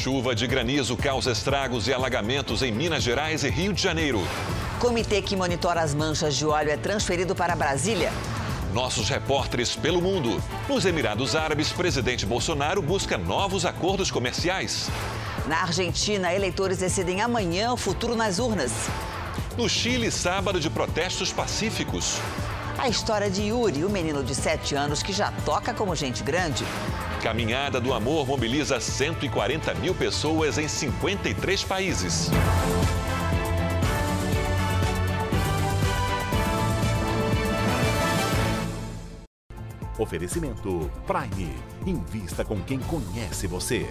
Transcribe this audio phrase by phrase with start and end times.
[0.00, 4.26] Chuva de granizo causa estragos e alagamentos em Minas Gerais e Rio de Janeiro.
[4.78, 8.10] Comitê que monitora as manchas de óleo é transferido para Brasília.
[8.72, 10.42] Nossos repórteres pelo mundo.
[10.66, 14.88] Nos Emirados Árabes, presidente Bolsonaro busca novos acordos comerciais.
[15.46, 18.72] Na Argentina, eleitores decidem amanhã o futuro nas urnas.
[19.54, 22.16] No Chile, sábado de protestos pacíficos.
[22.80, 26.64] A história de Yuri, o menino de 7 anos que já toca como gente grande.
[27.22, 32.30] Caminhada do Amor mobiliza 140 mil pessoas em 53 países.
[39.98, 41.54] Oferecimento Prime.
[41.84, 43.86] Invista com quem conhece você.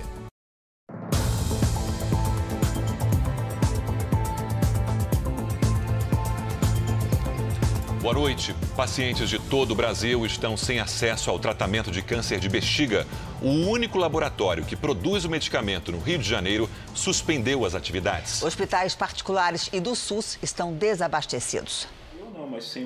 [8.01, 8.55] Boa noite.
[8.77, 13.05] Pacientes de todo o Brasil estão sem acesso ao tratamento de câncer de bexiga.
[13.41, 18.41] O único laboratório que produz o medicamento no Rio de Janeiro suspendeu as atividades.
[18.41, 21.89] Hospitais particulares e do SUS estão desabastecidos.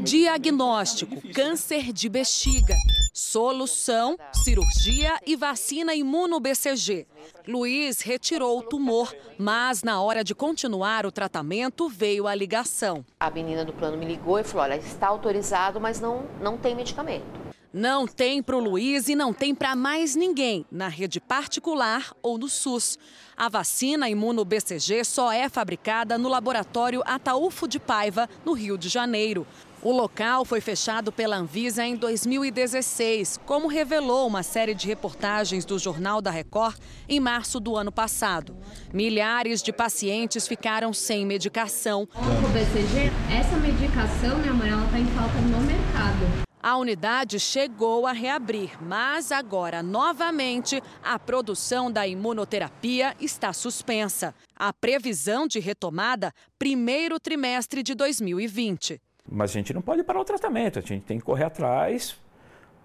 [0.04, 2.76] Diagnóstico: câncer de bexiga.
[3.14, 7.08] Solução: cirurgia e vacina imuno-BCG.
[7.48, 13.06] Luiz retirou o tumor, mas na hora de continuar o tratamento veio a ligação.
[13.20, 16.76] A menina do plano me ligou e falou: olha, está autorizado, mas não, não tem
[16.76, 17.44] medicamento.
[17.74, 22.38] Não tem para o Luiz e não tem para mais ninguém, na rede particular ou
[22.38, 23.00] no SUS.
[23.36, 29.48] A vacina imuno-BCG só é fabricada no laboratório Ataúfo de Paiva, no Rio de Janeiro.
[29.82, 35.80] O local foi fechado pela Anvisa em 2016, como revelou uma série de reportagens do
[35.80, 36.78] Jornal da Record
[37.10, 38.56] em março do ano passado.
[38.94, 42.08] Milhares de pacientes ficaram sem medicação.
[42.14, 46.53] O BCG, essa medicação, minha mãe, ela está em falta no mercado.
[46.64, 54.34] A unidade chegou a reabrir, mas agora, novamente, a produção da imunoterapia está suspensa.
[54.56, 59.02] A previsão de retomada, primeiro trimestre de 2020.
[59.30, 62.16] Mas a gente não pode parar o tratamento, a gente tem que correr atrás,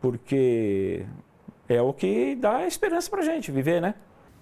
[0.01, 1.07] porque
[1.69, 3.95] é o que dá esperança para a gente viver, né?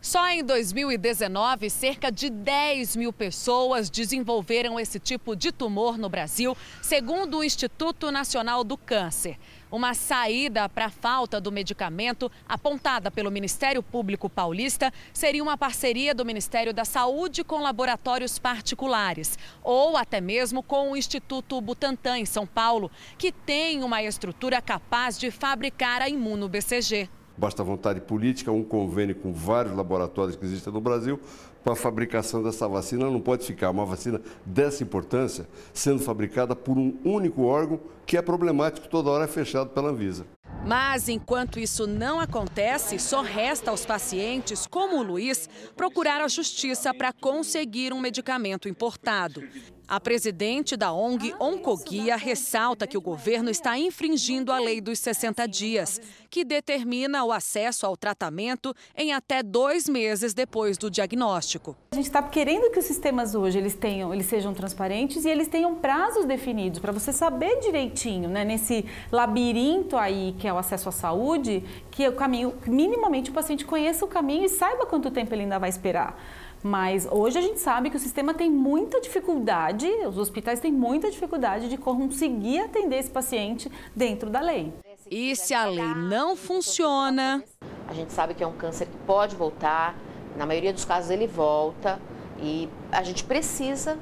[0.07, 6.57] Só em 2019, cerca de 10 mil pessoas desenvolveram esse tipo de tumor no Brasil,
[6.81, 9.37] segundo o Instituto Nacional do Câncer.
[9.69, 16.15] Uma saída para a falta do medicamento, apontada pelo Ministério Público Paulista, seria uma parceria
[16.15, 22.25] do Ministério da Saúde com laboratórios particulares, ou até mesmo com o Instituto Butantan, em
[22.25, 27.11] São Paulo, que tem uma estrutura capaz de fabricar a imuno-BCG.
[27.37, 31.21] Basta vontade política, um convênio com vários laboratórios que existem no Brasil
[31.63, 33.11] para a fabricação dessa vacina.
[33.11, 38.23] Não pode ficar uma vacina dessa importância sendo fabricada por um único órgão que é
[38.23, 40.25] problemático, toda hora é fechado pela Anvisa.
[40.65, 46.93] Mas enquanto isso não acontece, só resta aos pacientes, como o Luiz, procurar a justiça
[46.93, 49.45] para conseguir um medicamento importado.
[49.89, 55.47] A presidente da ONG Oncoguia ressalta que o governo está infringindo a lei dos 60
[55.47, 61.77] dias, que determina o acesso ao tratamento em até dois meses depois do diagnóstico.
[61.93, 65.47] A gente está querendo que os sistemas hoje eles tenham, eles sejam transparentes e eles
[65.47, 70.89] tenham prazos definidos para você saber direitinho, né, nesse labirinto aí que é o acesso
[70.89, 75.33] à saúde, que o caminho, minimamente o paciente conheça o caminho e saiba quanto tempo
[75.33, 76.21] ele ainda vai esperar.
[76.63, 81.11] Mas hoje a gente sabe que o sistema tem muita dificuldade, os hospitais têm muita
[81.11, 84.73] dificuldade de conseguir atender esse paciente dentro da lei.
[85.11, 87.45] E se a lei não funciona?
[87.87, 89.95] A gente sabe que é um câncer que pode voltar,
[90.37, 92.01] na maioria dos casos ele volta
[92.41, 93.99] e a gente precisa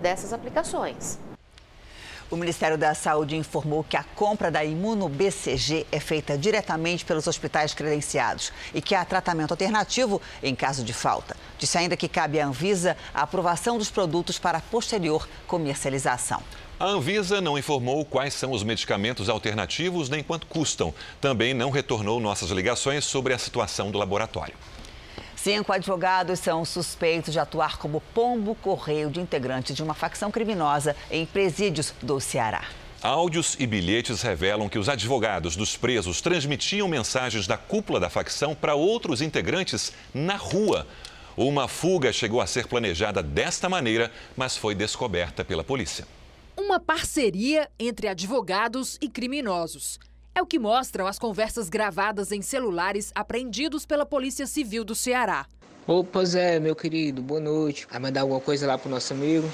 [0.00, 1.18] dessas aplicações.
[2.32, 7.74] O Ministério da Saúde informou que a compra da imuno-BCG é feita diretamente pelos hospitais
[7.74, 11.36] credenciados e que há tratamento alternativo em caso de falta.
[11.58, 16.42] Disse ainda que cabe à Anvisa a aprovação dos produtos para posterior comercialização.
[16.80, 20.94] A Anvisa não informou quais são os medicamentos alternativos nem quanto custam.
[21.20, 24.54] Também não retornou nossas ligações sobre a situação do laboratório.
[25.42, 31.26] Cinco advogados são suspeitos de atuar como pombo-correio de integrantes de uma facção criminosa em
[31.26, 32.64] presídios do Ceará.
[33.02, 38.54] Áudios e bilhetes revelam que os advogados dos presos transmitiam mensagens da cúpula da facção
[38.54, 40.86] para outros integrantes na rua.
[41.36, 46.06] Uma fuga chegou a ser planejada desta maneira, mas foi descoberta pela polícia.
[46.56, 49.98] Uma parceria entre advogados e criminosos.
[50.34, 55.46] É o que mostram as conversas gravadas em celulares apreendidos pela Polícia Civil do Ceará.
[55.86, 57.86] Opa, Zé, meu querido, boa noite.
[57.90, 59.46] Vai mandar alguma coisa lá pro nosso amigo?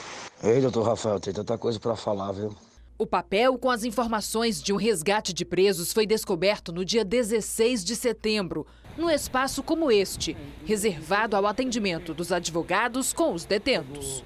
[0.43, 2.55] Ei, doutor Rafael, tem tanta coisa para falar, viu?
[2.97, 7.85] O papel com as informações de um resgate de presos foi descoberto no dia 16
[7.85, 8.67] de setembro.
[8.97, 10.37] num espaço como este,
[10.67, 14.25] reservado ao atendimento dos advogados com os detentos.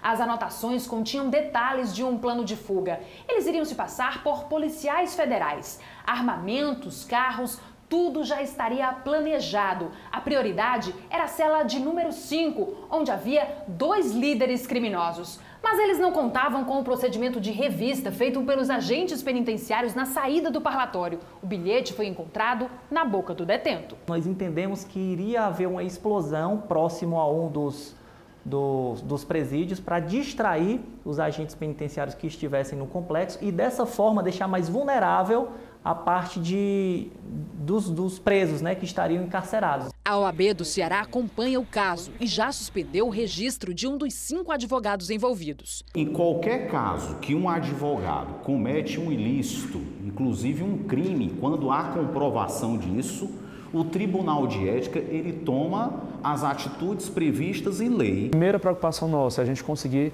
[0.00, 3.00] As anotações continham detalhes de um plano de fuga.
[3.28, 5.80] Eles iriam se passar por policiais federais.
[6.06, 7.60] Armamentos, carros,
[7.92, 9.90] tudo já estaria planejado.
[10.10, 15.38] A prioridade era a cela de número 5, onde havia dois líderes criminosos.
[15.62, 20.50] Mas eles não contavam com o procedimento de revista feito pelos agentes penitenciários na saída
[20.50, 21.20] do parlatório.
[21.42, 23.94] O bilhete foi encontrado na boca do detento.
[24.08, 27.94] Nós entendemos que iria haver uma explosão próximo a um dos,
[28.42, 34.22] dos, dos presídios para distrair os agentes penitenciários que estivessem no complexo e dessa forma
[34.22, 35.50] deixar mais vulnerável
[35.84, 37.08] a parte de,
[37.54, 39.92] dos, dos, presos né, que estariam encarcerados.
[40.04, 44.14] A OAB do Ceará acompanha o caso e já suspendeu o registro de um dos
[44.14, 45.84] cinco advogados envolvidos.
[45.94, 52.78] Em qualquer caso que um advogado comete um ilícito, inclusive um crime, quando há comprovação
[52.78, 53.30] disso,
[53.72, 58.26] o Tribunal de Ética ele toma as atitudes previstas em lei.
[58.26, 60.12] A primeira preocupação nossa é a gente conseguir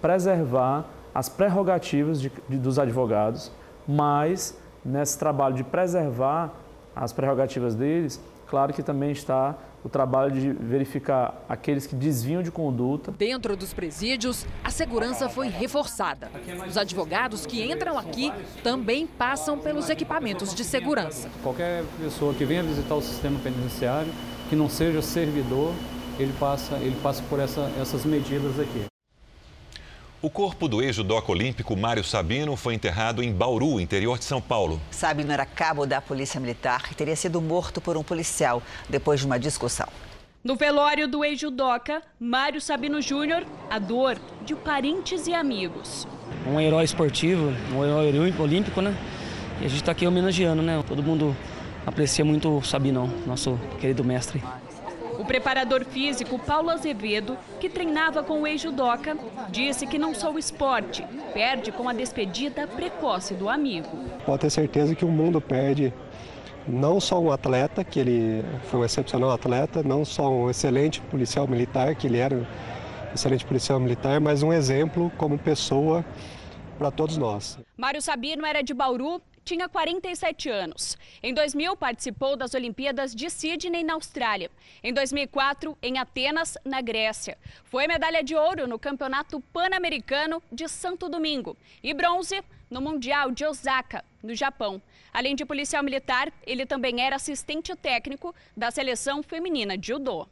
[0.00, 3.50] preservar as prerrogativas de, de, dos advogados,
[3.86, 6.52] mas nesse trabalho de preservar
[6.94, 12.50] as prerrogativas deles, claro que também está o trabalho de verificar aqueles que desviam de
[12.50, 13.12] conduta.
[13.12, 16.30] Dentro dos presídios, a segurança foi reforçada.
[16.68, 18.30] Os advogados que entram aqui
[18.62, 21.30] também passam pelos equipamentos de segurança.
[21.42, 24.12] Qualquer pessoa que venha visitar o sistema penitenciário,
[24.48, 25.72] que não seja servidor,
[26.18, 28.89] ele passa, ele passa por essa, essas medidas aqui.
[30.22, 34.78] O corpo do ex-judoca olímpico Mário Sabino foi enterrado em Bauru, interior de São Paulo.
[34.90, 39.24] Sabino era cabo da Polícia Militar e teria sido morto por um policial depois de
[39.24, 39.88] uma discussão.
[40.44, 46.06] No velório do ex-judoca, Mário Sabino Júnior, a dor de parentes e amigos.
[46.46, 48.94] Um herói esportivo, um herói olímpico, né?
[49.58, 50.84] E a gente está aqui homenageando, né?
[50.86, 51.34] Todo mundo
[51.86, 54.42] aprecia muito o Sabinão, nosso querido mestre.
[55.20, 59.18] O preparador físico Paulo Azevedo, que treinava com o ex-judoca,
[59.50, 63.90] disse que não só o esporte perde com a despedida precoce do amigo.
[64.24, 65.92] Pode ter certeza que o mundo perde
[66.66, 71.46] não só um atleta, que ele foi um excepcional atleta, não só um excelente policial
[71.46, 72.46] militar, que ele era um
[73.14, 76.02] excelente policial militar, mas um exemplo como pessoa
[76.78, 77.58] para todos nós.
[77.76, 80.96] Mário Sabino era de Bauru tinha 47 anos.
[81.22, 84.50] Em 2000, participou das Olimpíadas de Sydney, na Austrália.
[84.82, 87.36] Em 2004, em Atenas, na Grécia.
[87.64, 93.44] Foi medalha de ouro no Campeonato Pan-Americano de Santo Domingo e bronze no Mundial de
[93.44, 94.80] Osaka, no Japão.
[95.12, 100.28] Além de policial militar, ele também era assistente técnico da seleção feminina de judô.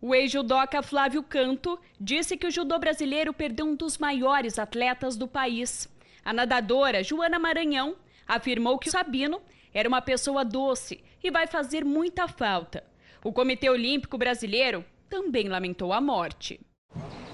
[0.00, 5.26] O ex-judoca Flávio Canto disse que o judô brasileiro perdeu um dos maiores atletas do
[5.26, 5.88] país.
[6.24, 9.40] A nadadora Joana Maranhão afirmou que o Sabino
[9.72, 12.84] era uma pessoa doce e vai fazer muita falta.
[13.22, 16.60] O Comitê Olímpico Brasileiro também lamentou a morte.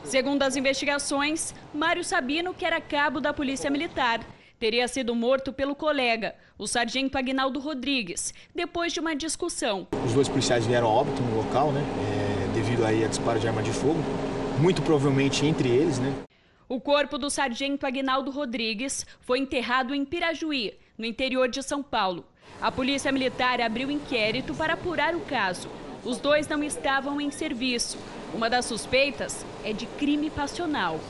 [0.05, 4.21] Segundo as investigações, Mário Sabino, que era cabo da Polícia Militar,
[4.59, 9.89] teria sido morto pelo colega, o sargento Agnaldo Rodrigues, depois de uma discussão.
[10.05, 13.49] Os dois policiais vieram a óbito no local, né, é, devido aí a disparo de
[13.49, 14.01] arma de fogo,
[14.61, 16.13] muito provavelmente entre eles, né.
[16.70, 22.25] O corpo do sargento Agnaldo Rodrigues foi enterrado em Pirajuí, no interior de São Paulo.
[22.62, 25.69] A Polícia Militar abriu inquérito para apurar o caso.
[26.05, 27.99] Os dois não estavam em serviço.
[28.32, 31.00] Uma das suspeitas é de crime passional.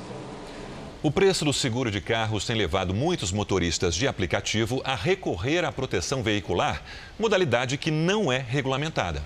[1.03, 5.71] O preço do seguro de carros tem levado muitos motoristas de aplicativo a recorrer à
[5.71, 6.83] proteção veicular,
[7.19, 9.23] modalidade que não é regulamentada.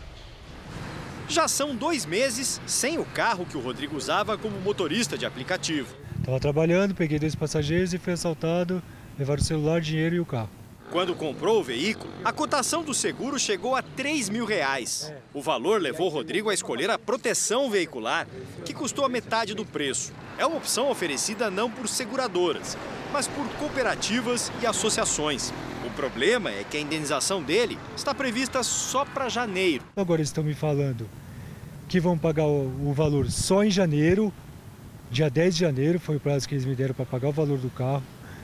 [1.29, 6.03] Já são dois meses sem o carro que o Rodrigo usava como motorista de aplicativo.
[6.25, 8.83] Estava trabalhando, peguei dois passageiros e fui assaltado,
[9.19, 10.49] levaram o celular, dinheiro e o carro.
[10.91, 15.13] Quando comprou o veículo, a cotação do seguro chegou a 3 mil reais.
[15.35, 18.27] O valor levou Rodrigo a escolher a proteção veicular,
[18.65, 20.15] que custou a metade do preço.
[20.39, 22.75] É uma opção oferecida não por seguradoras,
[23.13, 25.53] mas por cooperativas e associações.
[25.87, 29.85] O problema é que a indenização dele está prevista só para janeiro.
[29.95, 31.07] Agora eles estão me falando
[31.87, 34.33] que vão pagar o valor só em janeiro,
[35.15, 37.57] Dia 10 de janeiro foi o prazo que eles me deram para pagar o valor
[37.57, 38.03] do carro,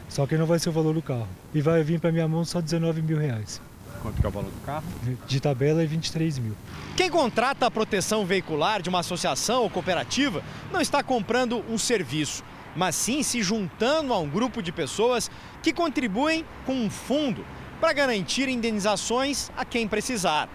[0.08, 1.26] só que não vai ser o valor do carro.
[1.52, 3.60] E vai vir para minha mão só 19 mil reais.
[4.00, 4.84] Quanto que é o valor do carro?
[5.26, 6.54] De tabela é 23 mil.
[6.96, 12.44] Quem contrata a proteção veicular de uma associação ou cooperativa não está comprando um serviço,
[12.76, 15.28] mas sim se juntando a um grupo de pessoas
[15.64, 17.44] que contribuem com um fundo
[17.80, 20.48] para garantir indenizações a quem precisar.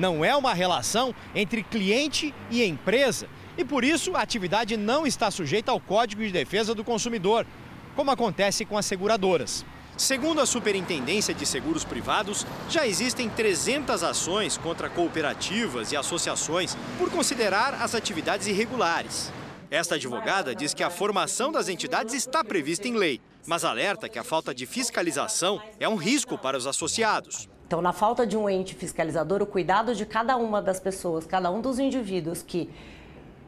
[0.00, 3.28] Não é uma relação entre cliente e empresa
[3.58, 7.46] e por isso a atividade não está sujeita ao Código de Defesa do Consumidor,
[7.94, 9.62] como acontece com as seguradoras.
[9.98, 17.10] Segundo a Superintendência de Seguros Privados, já existem 300 ações contra cooperativas e associações por
[17.10, 19.30] considerar as atividades irregulares.
[19.70, 24.18] Esta advogada diz que a formação das entidades está prevista em lei, mas alerta que
[24.18, 27.49] a falta de fiscalização é um risco para os associados.
[27.70, 31.52] Então, na falta de um ente fiscalizador, o cuidado de cada uma das pessoas, cada
[31.52, 32.68] um dos indivíduos que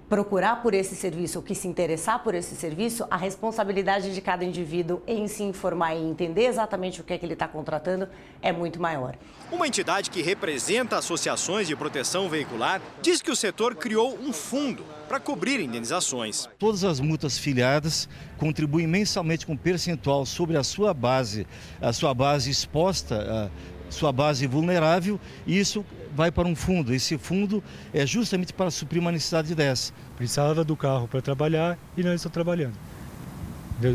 [0.09, 4.45] procurar por esse serviço ou que se interessar por esse serviço, a responsabilidade de cada
[4.45, 8.09] indivíduo em se informar e entender exatamente o que é que ele está contratando
[8.41, 9.17] é muito maior.
[9.51, 14.85] Uma entidade que representa associações de proteção veicular diz que o setor criou um fundo
[15.09, 16.49] para cobrir indenizações.
[16.59, 21.47] Todas as multas filiadas contribuem mensalmente com percentual sobre a sua base,
[21.81, 25.85] a sua base exposta, a sua base vulnerável, e isso
[26.15, 26.93] vai para um fundo.
[26.93, 29.93] Esse fundo é justamente para suprir uma necessidade dessa.
[30.17, 32.75] Precisava do carro para trabalhar e não estou trabalhando.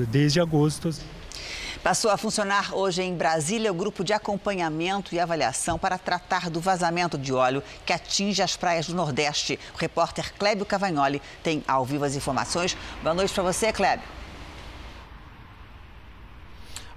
[0.10, 0.90] Desde agosto.
[1.84, 6.60] Passou a funcionar hoje em Brasília o grupo de acompanhamento e avaliação para tratar do
[6.60, 9.58] vazamento de óleo que atinge as praias do Nordeste.
[9.74, 12.76] O repórter Clébio Cavagnoli tem ao vivo as informações.
[13.02, 14.17] Boa noite para você, Clébio.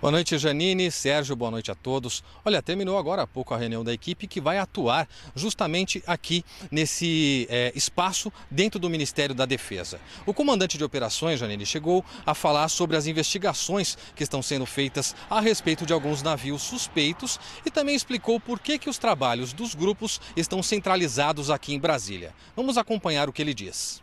[0.00, 2.24] Boa noite, Janine, Sérgio, boa noite a todos.
[2.42, 7.46] Olha, terminou agora há pouco a reunião da equipe que vai atuar justamente aqui nesse
[7.50, 10.00] é, espaço dentro do Ministério da Defesa.
[10.24, 15.14] O comandante de operações, Janine, chegou a falar sobre as investigações que estão sendo feitas
[15.28, 19.74] a respeito de alguns navios suspeitos e também explicou por que, que os trabalhos dos
[19.74, 22.32] grupos estão centralizados aqui em Brasília.
[22.56, 24.02] Vamos acompanhar o que ele diz.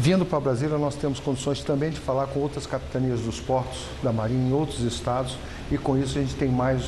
[0.00, 4.10] Vindo para Brasília, nós temos condições também de falar com outras capitanias dos portos da
[4.10, 5.36] Marinha em outros estados
[5.70, 6.84] e com isso a gente tem mais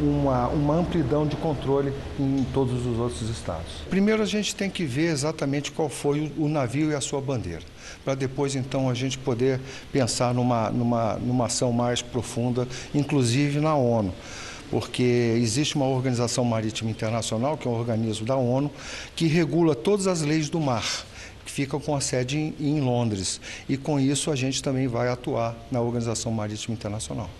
[0.00, 3.84] uma, uma amplidão de controle em todos os outros estados.
[3.88, 7.20] Primeiro a gente tem que ver exatamente qual foi o, o navio e a sua
[7.20, 7.62] bandeira,
[8.04, 9.60] para depois então a gente poder
[9.92, 14.12] pensar numa, numa, numa ação mais profunda, inclusive na ONU
[14.68, 18.68] porque existe uma organização marítima internacional, que é um organismo da ONU,
[19.14, 20.82] que regula todas as leis do mar
[21.56, 23.40] fica com a sede em, em Londres.
[23.66, 27.30] E com isso a gente também vai atuar na Organização Marítima Internacional.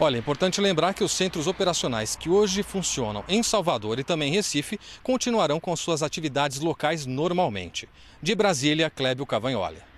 [0.00, 4.32] Olha, é importante lembrar que os centros operacionais que hoje funcionam em Salvador e também
[4.32, 7.86] Recife continuarão com suas atividades locais normalmente.
[8.22, 9.91] De Brasília, Clébio Cavagnoli.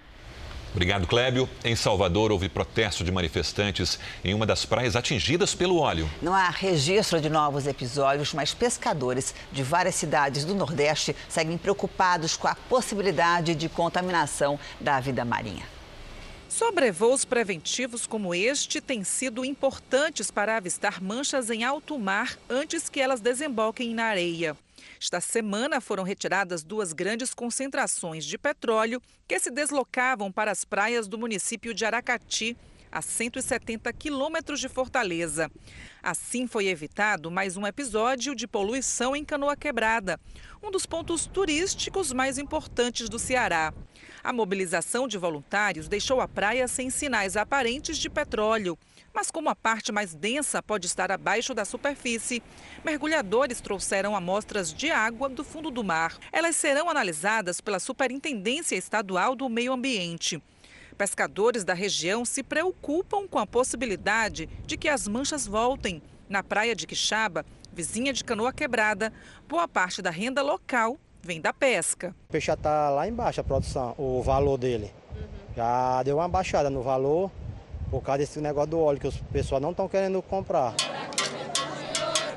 [0.75, 1.49] Obrigado, Clébio.
[1.65, 6.11] Em Salvador, houve protesto de manifestantes em uma das praias atingidas pelo óleo.
[6.21, 12.37] Não há registro de novos episódios, mas pescadores de várias cidades do Nordeste seguem preocupados
[12.37, 15.74] com a possibilidade de contaminação da vida marinha.
[16.57, 23.01] Sobrevoos preventivos como este têm sido importantes para avistar manchas em alto mar antes que
[23.01, 24.57] elas desemboquem na areia.
[25.01, 31.09] Esta semana foram retiradas duas grandes concentrações de petróleo que se deslocavam para as praias
[31.09, 32.57] do município de Aracati,
[32.93, 35.51] a 170 quilômetros de Fortaleza.
[36.01, 40.21] Assim foi evitado mais um episódio de poluição em Canoa Quebrada,
[40.63, 43.75] um dos pontos turísticos mais importantes do Ceará.
[44.25, 48.79] A mobilização de voluntários deixou a praia sem sinais aparentes de petróleo.
[49.13, 52.43] Mas como a parte mais densa pode estar abaixo da superfície,
[52.83, 56.17] mergulhadores trouxeram amostras de água do fundo do mar.
[56.33, 60.43] Elas serão analisadas pela Superintendência Estadual do Meio Ambiente.
[60.97, 66.01] Pescadores da região se preocupam com a possibilidade de que as manchas voltem.
[66.31, 69.13] Na praia de Quixaba, vizinha de Canoa Quebrada,
[69.47, 72.15] boa parte da renda local vem da pesca.
[72.29, 74.93] O peixe já está lá embaixo a produção, o valor dele.
[75.57, 77.31] Já deu uma baixada no valor,
[77.91, 80.75] por causa desse negócio do óleo que os pessoal não estão querendo comprar.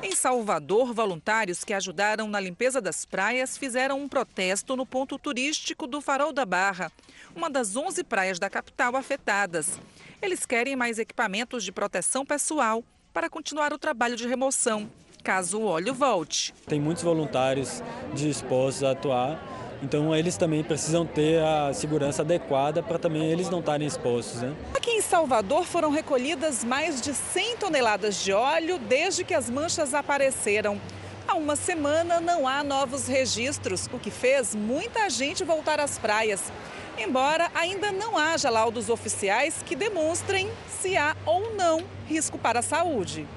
[0.04, 5.86] Em Salvador, voluntários que ajudaram na limpeza das praias fizeram um protesto no ponto turístico
[5.86, 6.92] do Farol da Barra,
[7.36, 9.80] uma das 11 praias da capital afetadas.
[10.22, 14.90] Eles querem mais equipamentos de proteção pessoal para continuar o trabalho de remoção,
[15.28, 16.54] caso o óleo volte.
[16.66, 19.38] Tem muitos voluntários dispostos a atuar
[19.82, 24.42] então eles também precisam ter a segurança adequada para também eles não estarem expostos.
[24.42, 24.56] Né?
[24.74, 29.94] Aqui em Salvador foram recolhidas mais de 100 toneladas de óleo desde que as manchas
[29.94, 30.82] apareceram.
[31.28, 36.42] Há uma semana não há novos registros, o que fez muita gente voltar às praias.
[36.98, 40.50] Embora ainda não haja laudos oficiais que demonstrem
[40.82, 43.28] se há ou não risco para a saúde.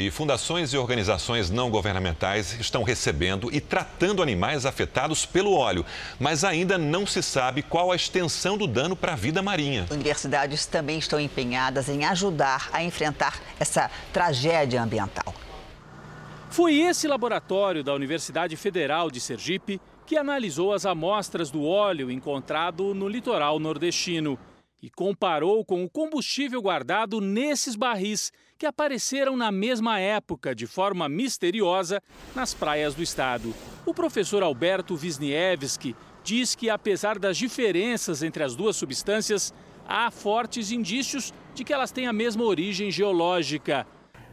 [0.00, 5.84] E fundações e organizações não governamentais estão recebendo e tratando animais afetados pelo óleo,
[6.18, 9.86] mas ainda não se sabe qual a extensão do dano para a vida marinha.
[9.90, 15.34] Universidades também estão empenhadas em ajudar a enfrentar essa tragédia ambiental.
[16.48, 22.94] Foi esse laboratório da Universidade Federal de Sergipe que analisou as amostras do óleo encontrado
[22.94, 24.38] no litoral nordestino.
[24.82, 31.08] e comparou com o combustível guardado nesses barris que apareceram na mesma época, de forma
[31.08, 32.02] misteriosa,
[32.36, 33.54] nas praias do estado.
[33.86, 39.54] O professor Alberto Wisniewski diz que, apesar das diferenças entre as duas substâncias,
[39.88, 43.86] há fortes indícios de que elas têm a mesma origem geológica.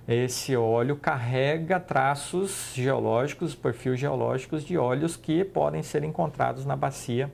[0.06, 7.32] Esse óleo carrega traços geológicos, perfis geológicos de óleos que podem ser encontrados na bacia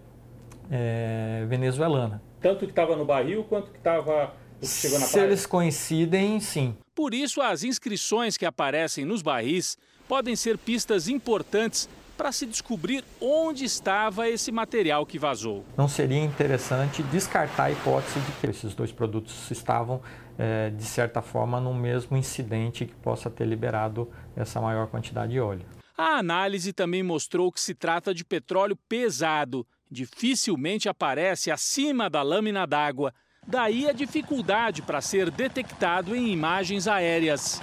[0.70, 2.22] é, venezuelana.
[2.40, 5.25] Tanto que estava no barril quanto que estava chegou na Se praia?
[5.27, 6.75] eles coincidem, sim.
[6.96, 9.77] Por isso, as inscrições que aparecem nos barris
[10.08, 15.65] podem ser pistas importantes para se descobrir onde estava esse material que vazou.
[15.75, 20.00] Não seria interessante descartar a hipótese de que esses dois produtos estavam,
[20.38, 25.39] é, de certa forma, no mesmo incidente que possa ter liberado essa maior quantidade de
[25.39, 25.65] óleo.
[25.98, 32.65] A análise também mostrou que se trata de petróleo pesado, dificilmente aparece acima da lâmina
[32.67, 33.13] d'água.
[33.46, 37.62] Daí a dificuldade para ser detectado em imagens aéreas.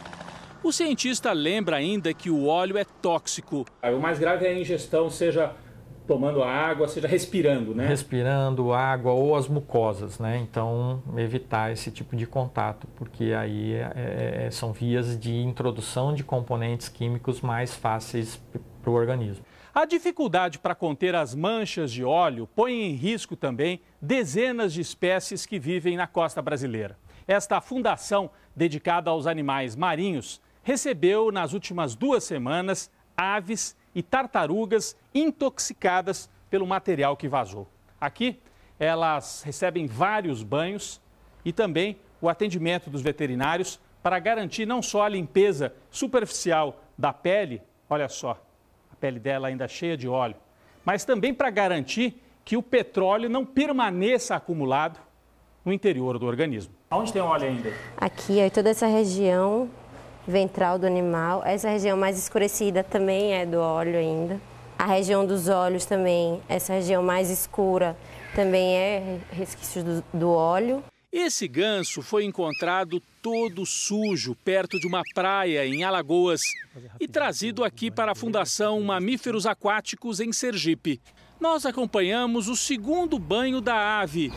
[0.63, 3.65] O cientista lembra ainda que o óleo é tóxico.
[3.83, 5.55] O mais grave é a ingestão, seja
[6.07, 7.87] tomando a água, seja respirando, né?
[7.87, 10.39] Respirando água ou as mucosas, né?
[10.39, 16.25] Então, evitar esse tipo de contato, porque aí é, é, são vias de introdução de
[16.25, 18.43] componentes químicos mais fáceis
[18.83, 19.45] para o organismo.
[19.73, 25.47] A dificuldade para conter as manchas de óleo põe em risco também dezenas de espécies
[25.47, 26.99] que vivem na costa brasileira.
[27.27, 36.29] Esta fundação, dedicada aos animais marinhos, recebeu nas últimas duas semanas aves e tartarugas intoxicadas
[36.51, 37.69] pelo material que vazou.
[38.01, 38.41] Aqui,
[38.77, 41.01] elas recebem vários banhos
[41.45, 47.63] e também o atendimento dos veterinários para garantir não só a limpeza superficial da pele,
[47.89, 48.37] olha só,
[49.01, 50.37] pele dela ainda cheia de óleo,
[50.85, 55.01] mas também para garantir que o petróleo não permaneça acumulado
[55.65, 56.75] no interior do organismo.
[56.91, 57.73] Onde tem óleo ainda?
[57.97, 59.69] Aqui, ó, toda essa região
[60.27, 61.43] ventral do animal.
[61.45, 64.41] Essa região mais escurecida também é do óleo ainda.
[64.79, 67.97] A região dos olhos também, essa região mais escura
[68.35, 70.83] também é resquício do, do óleo.
[71.13, 76.41] Esse ganso foi encontrado todo sujo perto de uma praia em Alagoas
[77.01, 81.01] e trazido aqui para a Fundação Mamíferos Aquáticos em Sergipe.
[81.41, 84.33] Nós acompanhamos o segundo banho da ave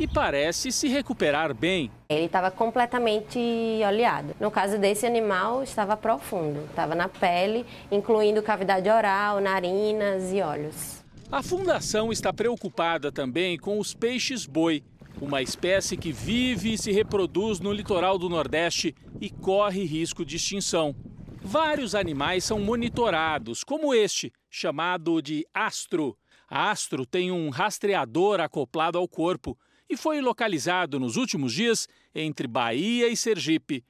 [0.00, 1.90] e parece se recuperar bem.
[2.08, 3.38] Ele estava completamente
[3.86, 4.34] oleado.
[4.40, 11.04] No caso desse animal, estava profundo, estava na pele, incluindo cavidade oral, narinas e olhos.
[11.30, 14.82] A fundação está preocupada também com os peixes-boi,
[15.20, 20.36] uma espécie que vive e se reproduz no litoral do Nordeste e corre risco de
[20.36, 20.94] extinção.
[21.42, 26.16] Vários animais são monitorados, como este, chamado de astro.
[26.48, 32.46] A astro tem um rastreador acoplado ao corpo e foi localizado nos últimos dias entre
[32.46, 33.84] Bahia e Sergipe.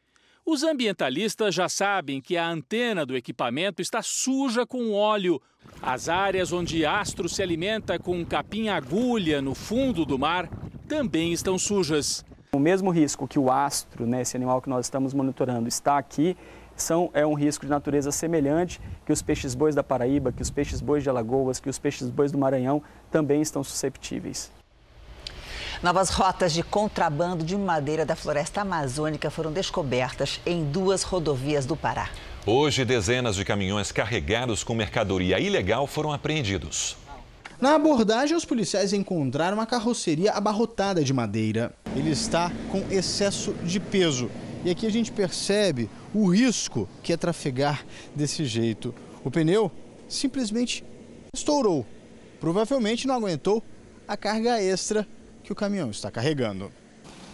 [0.51, 5.43] Os ambientalistas já sabem que a antena do equipamento está suja com óleo.
[5.81, 10.49] As áreas onde astro se alimenta com capim-agulha no fundo do mar
[10.89, 12.25] também estão sujas.
[12.53, 16.37] O mesmo risco que o astro, né, esse animal que nós estamos monitorando, está aqui,
[16.75, 21.03] são, é um risco de natureza semelhante que os peixes-bois da Paraíba, que os peixes-bois
[21.03, 24.51] de Alagoas, que os peixes-bois do Maranhão também estão susceptíveis.
[25.83, 31.77] Novas rotas de contrabando de madeira da floresta amazônica foram descobertas em duas rodovias do
[31.77, 32.09] Pará.
[32.46, 36.96] Hoje, dezenas de caminhões carregados com mercadoria ilegal foram apreendidos.
[37.61, 41.74] Na abordagem, os policiais encontraram uma carroceria abarrotada de madeira.
[41.94, 44.31] Ele está com excesso de peso.
[44.64, 48.94] E aqui a gente percebe o risco que é trafegar desse jeito.
[49.24, 49.70] O pneu
[50.09, 50.85] simplesmente
[51.35, 51.85] estourou.
[52.40, 53.62] Provavelmente não aguentou
[54.07, 55.07] a carga extra
[55.42, 56.72] que o caminhão está carregando.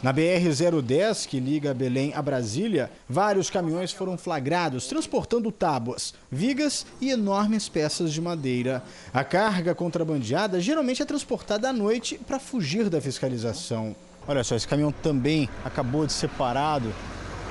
[0.04, 7.08] Na BR-010, que liga Belém a Brasília, vários caminhões foram flagrados transportando tábuas, vigas e
[7.08, 8.82] enormes peças de madeira.
[9.14, 13.96] A carga contrabandeada geralmente é transportada à noite para fugir da fiscalização.
[14.28, 16.92] Olha só, esse caminhão também acabou de ser parado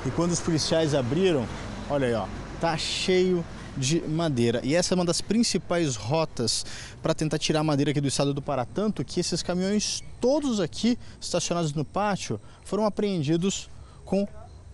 [0.06, 1.48] e quando os policiais abriram,
[1.90, 2.26] olha aí, ó,
[2.60, 3.44] tá cheio
[3.76, 4.60] de madeira.
[4.62, 6.64] E essa é uma das principais rotas
[7.02, 8.64] para tentar tirar madeira aqui do estado do Pará.
[8.64, 13.68] Tanto que esses caminhões, todos aqui estacionados no pátio, foram apreendidos
[14.04, 14.26] com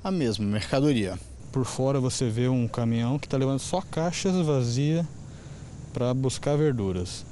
[0.02, 1.18] a mesma mercadoria.
[1.52, 5.04] Por fora você vê um caminhão que está levando só caixas vazias
[5.92, 7.24] para buscar verduras.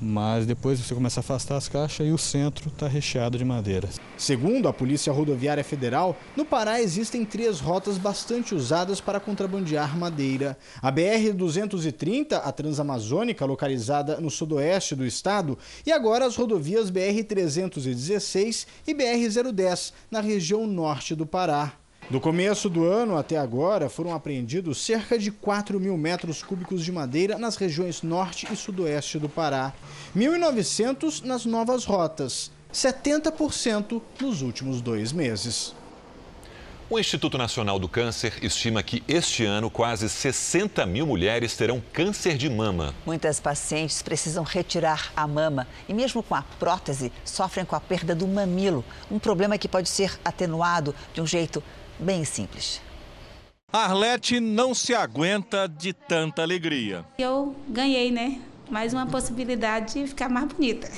[0.00, 3.88] Mas depois você começa a afastar as caixas e o centro está recheado de madeira.
[4.16, 10.58] Segundo a Polícia Rodoviária Federal, no Pará existem três rotas bastante usadas para contrabandear madeira.
[10.82, 18.94] A BR-230, a Transamazônica, localizada no sudoeste do estado, e agora as rodovias BR-316 e
[18.94, 21.72] BR-010, na região norte do Pará.
[22.08, 26.92] Do começo do ano até agora, foram apreendidos cerca de 4 mil metros cúbicos de
[26.92, 29.72] madeira nas regiões norte e sudoeste do Pará,
[30.16, 35.74] 1.900 nas novas rotas, 70% nos últimos dois meses.
[36.88, 42.36] O Instituto Nacional do Câncer estima que este ano quase 60 mil mulheres terão câncer
[42.36, 42.94] de mama.
[43.04, 48.14] Muitas pacientes precisam retirar a mama e, mesmo com a prótese, sofrem com a perda
[48.14, 51.60] do mamilo, um problema que pode ser atenuado de um jeito
[51.98, 52.80] bem simples.
[53.72, 57.04] Arlete não se aguenta de tanta alegria.
[57.18, 58.40] Eu ganhei, né?
[58.70, 60.88] Mais uma possibilidade de ficar mais bonita.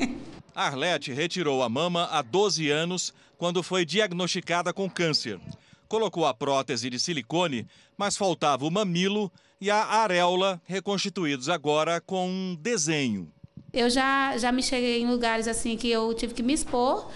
[0.54, 5.38] Arlete retirou a mama há 12 anos quando foi diagnosticada com câncer.
[5.88, 7.66] Colocou a prótese de silicone,
[7.96, 13.30] mas faltava o mamilo e a areola, reconstituídos agora com um desenho.
[13.72, 17.10] Eu já, já me cheguei em lugares assim que eu tive que me expor,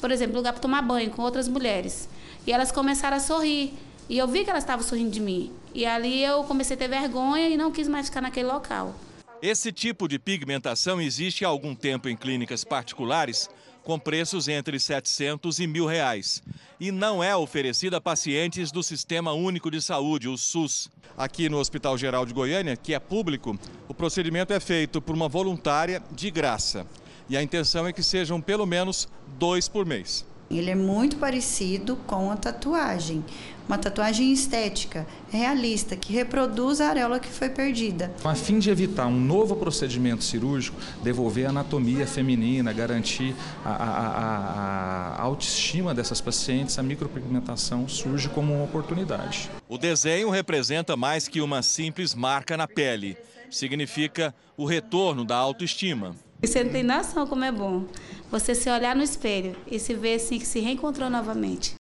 [0.00, 2.08] por exemplo, lugar para tomar banho com outras mulheres.
[2.46, 3.74] E elas começaram a sorrir.
[4.08, 5.52] E eu vi que elas estavam sorrindo de mim.
[5.74, 8.94] E ali eu comecei a ter vergonha e não quis mais ficar naquele local.
[9.42, 13.50] Esse tipo de pigmentação existe há algum tempo em clínicas particulares,
[13.82, 16.42] com preços entre 700 e mil reais.
[16.80, 20.88] E não é oferecida a pacientes do Sistema Único de Saúde, o SUS.
[21.16, 25.28] Aqui no Hospital Geral de Goiânia, que é público, o procedimento é feito por uma
[25.28, 26.86] voluntária de graça.
[27.28, 30.24] E a intenção é que sejam pelo menos dois por mês.
[30.50, 33.24] Ele é muito parecido com a tatuagem,
[33.68, 38.12] uma tatuagem estética, realista, que reproduz a areola que foi perdida.
[38.24, 44.06] A fim de evitar um novo procedimento cirúrgico, devolver a anatomia feminina, garantir a, a,
[44.06, 49.50] a, a autoestima dessas pacientes, a micropigmentação surge como uma oportunidade.
[49.68, 53.16] O desenho representa mais que uma simples marca na pele.
[53.50, 56.14] Significa o retorno da autoestima.
[56.42, 57.86] Você não tem noção como é bom
[58.30, 61.74] você se olhar no espelho e se ver assim que se reencontrou novamente.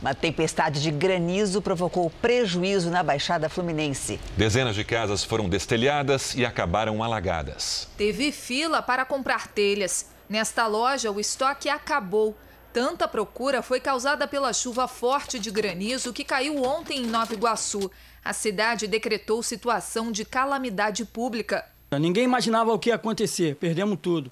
[0.00, 4.18] Uma tempestade de granizo provocou prejuízo na Baixada Fluminense.
[4.36, 7.88] Dezenas de casas foram destelhadas e acabaram alagadas.
[7.96, 10.06] Teve fila para comprar telhas.
[10.28, 12.36] Nesta loja, o estoque acabou.
[12.72, 17.90] Tanta procura foi causada pela chuva forte de granizo que caiu ontem em Nova Iguaçu.
[18.24, 21.64] A cidade decretou situação de calamidade pública.
[21.98, 24.30] Ninguém imaginava o que ia acontecer, perdemos tudo.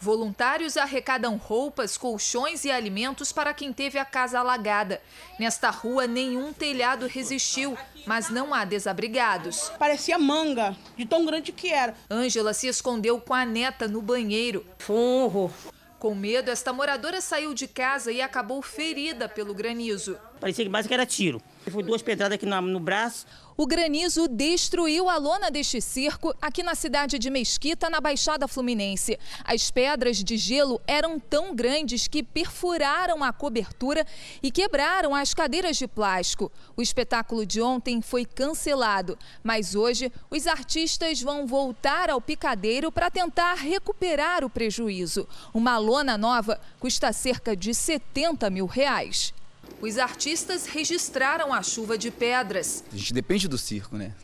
[0.00, 5.02] Voluntários arrecadam roupas, colchões e alimentos para quem teve a casa alagada.
[5.40, 9.72] Nesta rua, nenhum telhado resistiu, mas não há desabrigados.
[9.76, 11.96] Parecia manga, de tão grande que era.
[12.08, 14.64] Ângela se escondeu com a neta no banheiro.
[14.78, 15.52] Furro.
[15.98, 20.16] Com medo, esta moradora saiu de casa e acabou ferida pelo granizo.
[20.38, 21.42] Parecia que mais que era tiro.
[21.70, 23.26] Foi duas pedradas aqui no braço.
[23.60, 29.18] O granizo destruiu a lona deste circo aqui na cidade de Mesquita, na Baixada Fluminense.
[29.44, 34.06] As pedras de gelo eram tão grandes que perfuraram a cobertura
[34.40, 36.52] e quebraram as cadeiras de plástico.
[36.76, 43.10] O espetáculo de ontem foi cancelado, mas hoje os artistas vão voltar ao picadeiro para
[43.10, 45.26] tentar recuperar o prejuízo.
[45.52, 49.34] Uma lona nova custa cerca de 70 mil reais.
[49.80, 52.84] Os artistas registraram a chuva de pedras.
[52.92, 54.14] A gente depende do circo, né?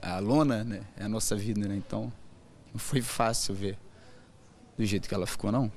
[0.00, 0.82] A lona né?
[0.96, 1.76] é a nossa vida, né?
[1.76, 2.12] Então
[2.72, 3.78] não foi fácil ver
[4.76, 5.70] do jeito que ela ficou, não.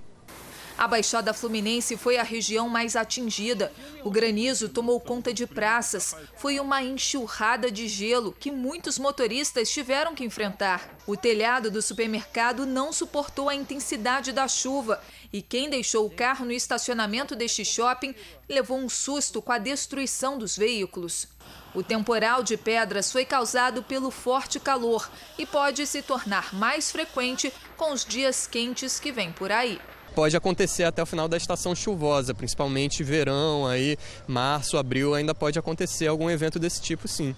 [0.78, 3.72] A Baixada Fluminense foi a região mais atingida.
[4.04, 6.14] O granizo tomou conta de praças.
[6.36, 10.98] Foi uma enxurrada de gelo que muitos motoristas tiveram que enfrentar.
[11.08, 16.46] O telhado do supermercado não suportou a intensidade da chuva e quem deixou o carro
[16.46, 18.14] no estacionamento deste shopping
[18.50, 21.28] levou um susto com a destruição dos veículos.
[21.74, 27.52] O temporal de pedras foi causado pelo forte calor e pode se tornar mais frequente
[27.78, 29.80] com os dias quentes que vêm por aí
[30.15, 35.60] pode acontecer até o final da estação chuvosa, principalmente verão, aí março, abril, ainda pode
[35.60, 37.36] acontecer algum evento desse tipo, sim.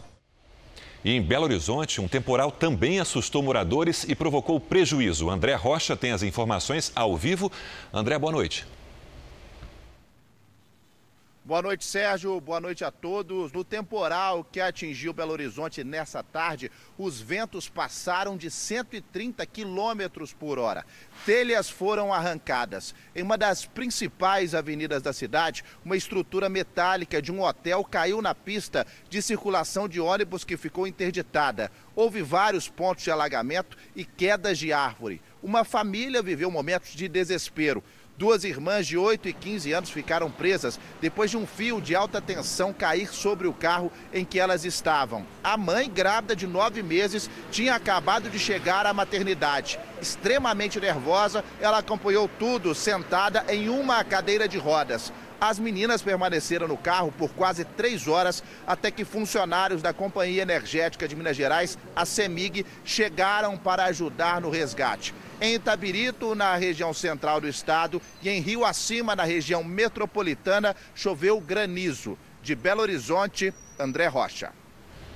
[1.03, 5.29] E em Belo Horizonte, um temporal também assustou moradores e provocou prejuízo.
[5.29, 7.51] André Rocha tem as informações ao vivo.
[7.93, 8.65] André, boa noite.
[11.47, 12.41] Boa noite, Sérgio.
[12.41, 13.53] Boa noite a todos.
[13.53, 20.59] No temporal que atingiu Belo Horizonte nessa tarde, os ventos passaram de 130 quilômetros por
[20.59, 20.85] hora.
[21.25, 22.93] Telhas foram arrancadas.
[23.15, 28.35] Em uma das principais avenidas da cidade, uma estrutura metálica de um hotel caiu na
[28.35, 31.71] pista de circulação de ônibus que ficou interditada.
[31.95, 35.21] Houve vários pontos de alagamento e quedas de árvore.
[35.41, 37.81] Uma família viveu momentos de desespero.
[38.17, 42.19] Duas irmãs de 8 e 15 anos ficaram presas depois de um fio de alta
[42.19, 45.23] tensão cair sobre o carro em que elas estavam.
[45.43, 49.79] A mãe, grávida de nove meses, tinha acabado de chegar à maternidade.
[50.01, 55.13] Extremamente nervosa, ela acompanhou tudo sentada em uma cadeira de rodas.
[55.39, 61.07] As meninas permaneceram no carro por quase três horas até que funcionários da Companhia Energética
[61.07, 65.13] de Minas Gerais, a CEMIG, chegaram para ajudar no resgate.
[65.39, 71.39] Em Itabirito, na região central do estado, e em Rio Acima, na região metropolitana, choveu
[71.39, 72.17] granizo.
[72.41, 74.51] De Belo Horizonte, André Rocha.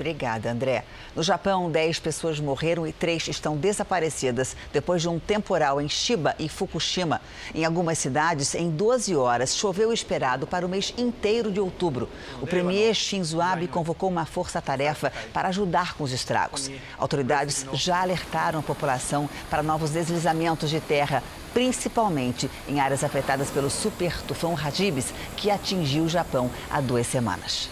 [0.02, 0.84] Obrigada, André.
[1.16, 6.36] No Japão, 10 pessoas morreram e 3 estão desaparecidas depois de um temporal em Shiba
[6.40, 7.22] e Fukushima.
[7.54, 12.10] Em algumas cidades, em 12 horas, choveu o esperado para o mês inteiro de outubro.
[12.42, 16.72] O premier Shinzo Abe convocou uma força-tarefa para ajudar com os estragos.
[16.98, 21.22] Autoridades já alertaram a população para novos deslizamentos de terra,
[21.54, 27.70] principalmente em áreas afetadas pelo super tufão Hagibis, que atingiu o Japão há duas semanas.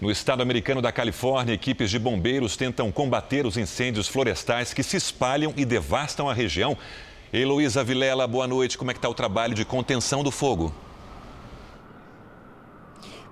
[0.00, 4.96] No estado americano da Califórnia, equipes de bombeiros tentam combater os incêndios florestais que se
[4.96, 6.74] espalham e devastam a região.
[7.30, 8.78] Heloísa Vilela, boa noite.
[8.78, 10.74] Como é que está o trabalho de contenção do fogo?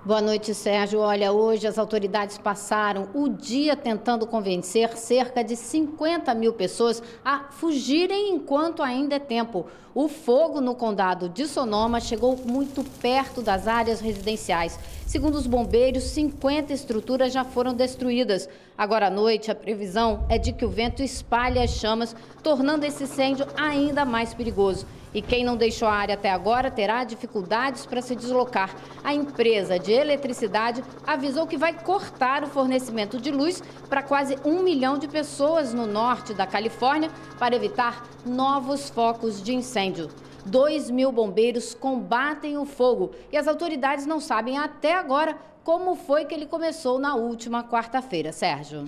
[0.05, 1.01] Boa noite, Sérgio.
[1.01, 7.49] Olha, hoje as autoridades passaram o dia tentando convencer cerca de 50 mil pessoas a
[7.51, 9.65] fugirem enquanto ainda é tempo.
[9.93, 14.79] O fogo no condado de Sonoma chegou muito perto das áreas residenciais.
[15.05, 18.47] Segundo os bombeiros, 50 estruturas já foram destruídas.
[18.77, 23.03] Agora à noite, a previsão é de que o vento espalhe as chamas, tornando esse
[23.03, 24.85] incêndio ainda mais perigoso.
[25.13, 28.75] E quem não deixou a área até agora terá dificuldades para se deslocar.
[29.03, 34.61] A empresa de eletricidade avisou que vai cortar o fornecimento de luz para quase um
[34.61, 40.09] milhão de pessoas no norte da Califórnia para evitar novos focos de incêndio.
[40.45, 46.25] 2 mil bombeiros combatem o fogo e as autoridades não sabem até agora como foi
[46.25, 48.31] que ele começou na última quarta-feira.
[48.31, 48.85] Sérgio.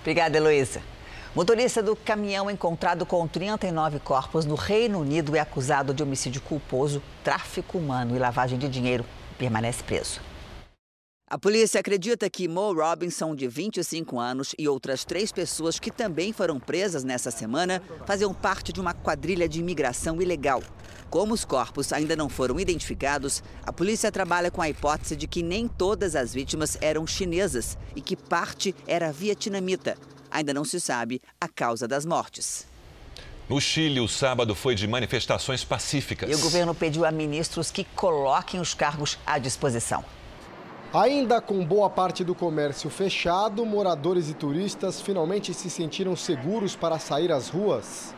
[0.00, 0.80] Obrigada, Heloísa.
[1.38, 7.00] Motorista do caminhão encontrado com 39 corpos no Reino Unido é acusado de homicídio culposo,
[7.22, 9.04] tráfico humano e lavagem de dinheiro.
[9.38, 10.20] Permanece preso.
[11.30, 16.32] A polícia acredita que Mo Robinson, de 25 anos, e outras três pessoas que também
[16.32, 20.60] foram presas nessa semana faziam parte de uma quadrilha de imigração ilegal.
[21.08, 25.44] Como os corpos ainda não foram identificados, a polícia trabalha com a hipótese de que
[25.44, 29.96] nem todas as vítimas eram chinesas e que parte era vietnamita.
[30.30, 32.66] Ainda não se sabe a causa das mortes.
[33.48, 36.30] No Chile, o sábado foi de manifestações pacíficas.
[36.30, 40.04] E o governo pediu a ministros que coloquem os cargos à disposição.
[40.92, 46.98] Ainda com boa parte do comércio fechado, moradores e turistas finalmente se sentiram seguros para
[46.98, 48.14] sair às ruas.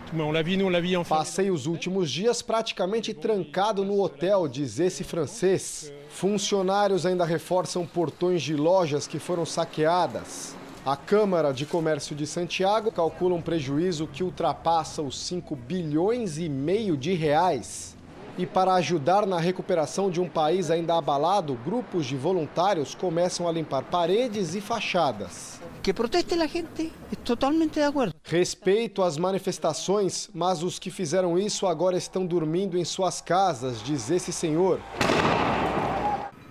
[1.08, 5.92] Passei os últimos dias praticamente trancado no hotel, diz esse francês.
[6.08, 10.54] Funcionários ainda reforçam portões de lojas que foram saqueadas.
[10.84, 16.48] A Câmara de Comércio de Santiago calcula um prejuízo que ultrapassa os 5 bilhões e
[16.48, 17.94] meio de reais.
[18.38, 23.52] E para ajudar na recuperação de um país ainda abalado, grupos de voluntários começam a
[23.52, 25.60] limpar paredes e fachadas.
[25.82, 26.90] Que proteste a gente,
[27.26, 28.14] totalmente de acordo.
[28.24, 34.10] Respeito às manifestações, mas os que fizeram isso agora estão dormindo em suas casas, diz
[34.10, 34.80] esse senhor.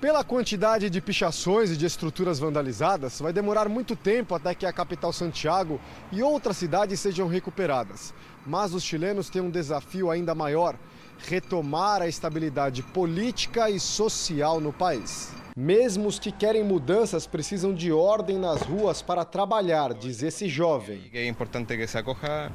[0.02, 4.72] Pela quantidade de pichações e de estruturas vandalizadas, vai demorar muito tempo até que a
[4.72, 5.78] capital Santiago
[6.10, 8.14] e outras cidades sejam recuperadas.
[8.46, 10.78] Mas os chilenos têm um desafio ainda maior:
[11.18, 15.34] retomar a estabilidade política e social no país.
[15.54, 21.10] Mesmo os que querem mudanças precisam de ordem nas ruas para trabalhar, diz esse jovem.
[21.14, 22.50] É importante que se acolha,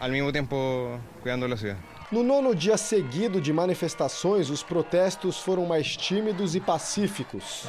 [0.00, 2.01] ao mesmo tempo cuidando da cidade.
[2.12, 7.64] No nono dia seguido de manifestações, os protestos foram mais tímidos e pacíficos.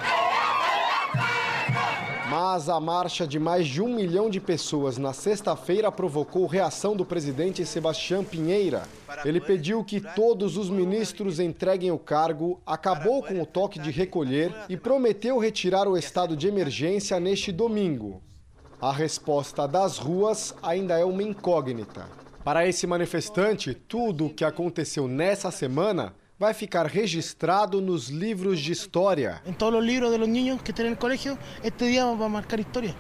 [2.29, 7.06] Mas a marcha de mais de um milhão de pessoas na sexta-feira provocou reação do
[7.06, 8.84] presidente Sebastião Pinheira.
[9.23, 14.53] Ele pediu que todos os ministros entreguem o cargo, acabou com o toque de recolher
[14.67, 18.21] e prometeu retirar o estado de emergência neste domingo.
[18.82, 22.22] A resposta das ruas ainda é uma incógnita.
[22.43, 28.73] Para esse manifestante, tudo o que aconteceu nessa semana vai ficar registrado nos livros de
[28.73, 29.41] história.
[29.45, 32.93] Em todos os livros dos niños que têm no colégio, este dia vai marcar história.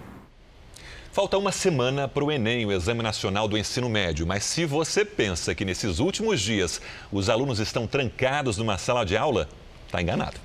[1.11, 4.25] Falta uma semana para o Enem, o Exame Nacional do Ensino Médio.
[4.25, 9.17] Mas se você pensa que nesses últimos dias os alunos estão trancados numa sala de
[9.17, 9.49] aula,
[9.85, 10.39] está enganado.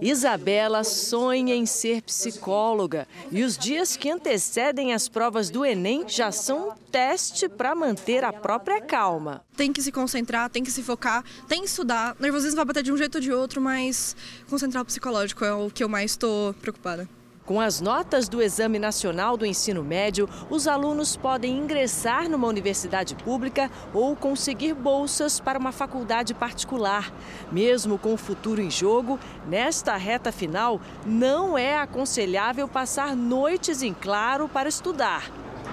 [0.00, 6.30] Isabela sonha em ser psicóloga e os dias que antecedem as provas do Enem já
[6.30, 9.44] são um teste para manter a própria calma.
[9.56, 12.16] Tem que se concentrar, tem que se focar, tem que estudar.
[12.18, 14.16] Nervosismo vai bater de um jeito ou de outro, mas
[14.48, 17.08] concentrar o psicológico é o que eu mais estou preocupada.
[17.50, 23.16] Com as notas do Exame Nacional do Ensino Médio, os alunos podem ingressar numa universidade
[23.16, 27.12] pública ou conseguir bolsas para uma faculdade particular.
[27.50, 33.92] Mesmo com o futuro em jogo, nesta reta final, não é aconselhável passar noites em
[33.92, 35.28] claro para estudar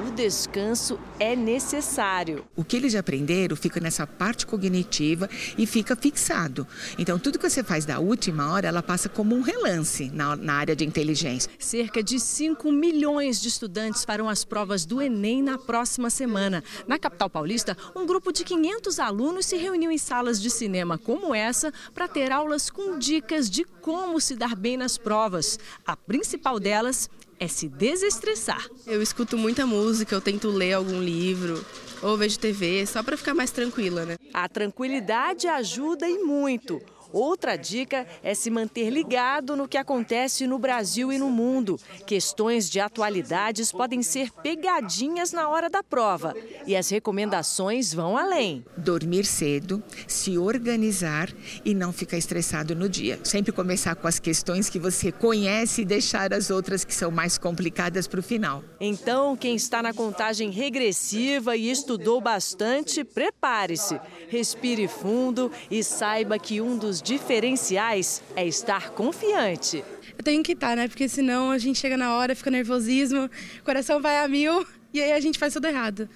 [0.06, 2.46] o descanso é necessário.
[2.56, 6.68] O que eles aprenderam fica nessa parte cognitiva e fica fixado.
[6.98, 10.54] Então, tudo que você faz da última hora, ela passa como um relance na, na
[10.54, 11.52] área de inteligência.
[11.58, 16.64] Cerca de 5 milhões de estudantes farão as provas do Enem na próxima semana.
[16.88, 21.34] Na capital paulista, um grupo de 500 alunos se reuniu em salas de cinema como
[21.34, 25.60] essa para ter aulas com dicas de como se dar bem nas provas.
[25.86, 28.68] A principal delas é se desestressar.
[28.86, 31.64] Eu escuto muita música, eu tento ler algum livro
[32.02, 34.16] ou vejo TV, só para ficar mais tranquila, né?
[34.34, 36.82] A tranquilidade ajuda e muito.
[37.12, 41.80] Outra dica é se manter ligado no que acontece no Brasil e no mundo.
[42.06, 48.66] Questões de atualidades podem ser pegadinhas na hora da prova e as recomendações vão além.
[48.76, 51.30] Dormir cedo, se organizar
[51.64, 53.20] e não ficar estressado no dia.
[53.24, 57.38] Sempre começar com as questões que você conhece e deixar as outras que são mais
[57.38, 58.64] complicadas para o final.
[58.80, 64.00] Então, quem está na contagem regressiva e estudou bastante, prepare-se.
[64.28, 69.84] Respire fundo e saiba que um dos diferenciais é estar confiante.
[70.18, 70.88] Eu tenho que estar, né?
[70.88, 73.30] Porque senão a gente chega na hora, fica nervosismo,
[73.60, 76.10] o coração vai a mil e aí a gente faz tudo errado.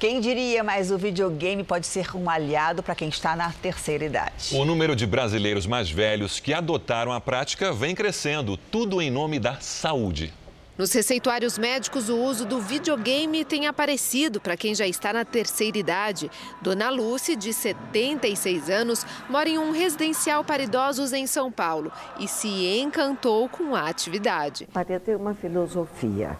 [0.00, 4.56] Quem diria, mas o videogame pode ser um aliado para quem está na terceira idade.
[4.56, 9.38] O número de brasileiros mais velhos que adotaram a prática vem crescendo, tudo em nome
[9.38, 10.32] da saúde.
[10.80, 15.76] Nos receituários médicos, o uso do videogame tem aparecido para quem já está na terceira
[15.76, 16.30] idade.
[16.62, 22.26] Dona Lucy, de 76 anos, mora em um residencial para idosos em São Paulo e
[22.26, 22.48] se
[22.80, 24.66] encantou com a atividade.
[24.72, 26.38] Para ter uma filosofia,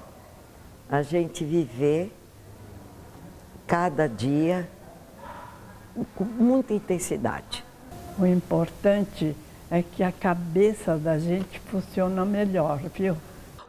[0.89, 2.11] a gente viver
[3.67, 4.67] cada dia
[6.17, 7.63] com muita intensidade.
[8.19, 9.37] O importante
[9.71, 13.19] é que a cabeça da gente funciona melhor, viu?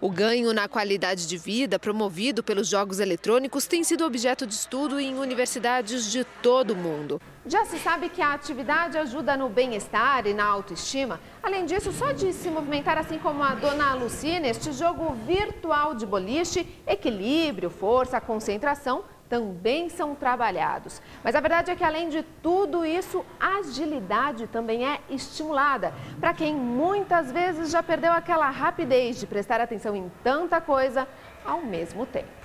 [0.01, 4.99] O ganho na qualidade de vida promovido pelos jogos eletrônicos tem sido objeto de estudo
[4.99, 7.21] em universidades de todo o mundo.
[7.45, 11.19] Já se sabe que a atividade ajuda no bem-estar e na autoestima.
[11.43, 16.07] Além disso, só de se movimentar assim como a dona Lucy neste jogo virtual de
[16.07, 21.01] boliche, equilíbrio, força, concentração também são trabalhados.
[21.23, 25.93] Mas a verdade é que, além de tudo isso, a agilidade também é estimulada.
[26.19, 31.07] Para quem muitas vezes já perdeu aquela rapidez de prestar atenção em tanta coisa
[31.45, 32.40] ao mesmo tempo.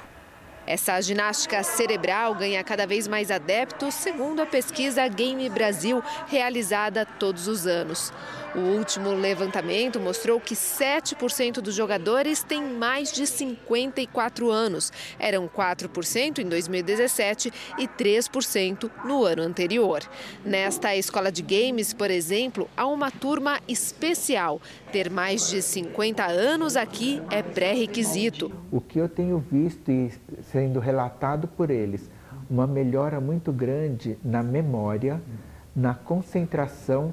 [0.67, 7.47] Essa ginástica cerebral ganha cada vez mais adeptos, segundo a pesquisa Game Brasil, realizada todos
[7.47, 8.13] os anos.
[8.57, 14.91] O último levantamento mostrou que 7% dos jogadores têm mais de 54 anos.
[15.19, 20.03] Eram 4% em 2017 e 3% no ano anterior.
[20.43, 24.61] Nesta escola de games, por exemplo, há uma turma especial.
[24.97, 28.51] Ter mais de 50 anos aqui é pré-requisito.
[28.73, 30.11] O que eu tenho visto e
[30.51, 32.11] sendo relatado por eles,
[32.49, 35.21] uma melhora muito grande na memória,
[35.77, 37.13] na concentração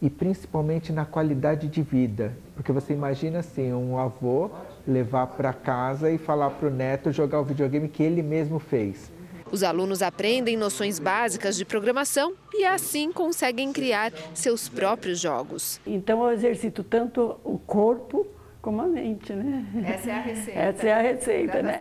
[0.00, 2.32] e principalmente na qualidade de vida.
[2.54, 4.48] Porque você imagina assim, um avô
[4.86, 9.10] levar para casa e falar para o neto jogar o videogame que ele mesmo fez.
[9.50, 15.80] Os alunos aprendem noções básicas de programação e assim conseguem criar seus próprios jogos.
[15.86, 18.26] Então eu exercito tanto o corpo
[18.60, 19.64] como a mente, né?
[19.86, 20.58] Essa é a receita.
[20.58, 21.80] Essa é a receita, né?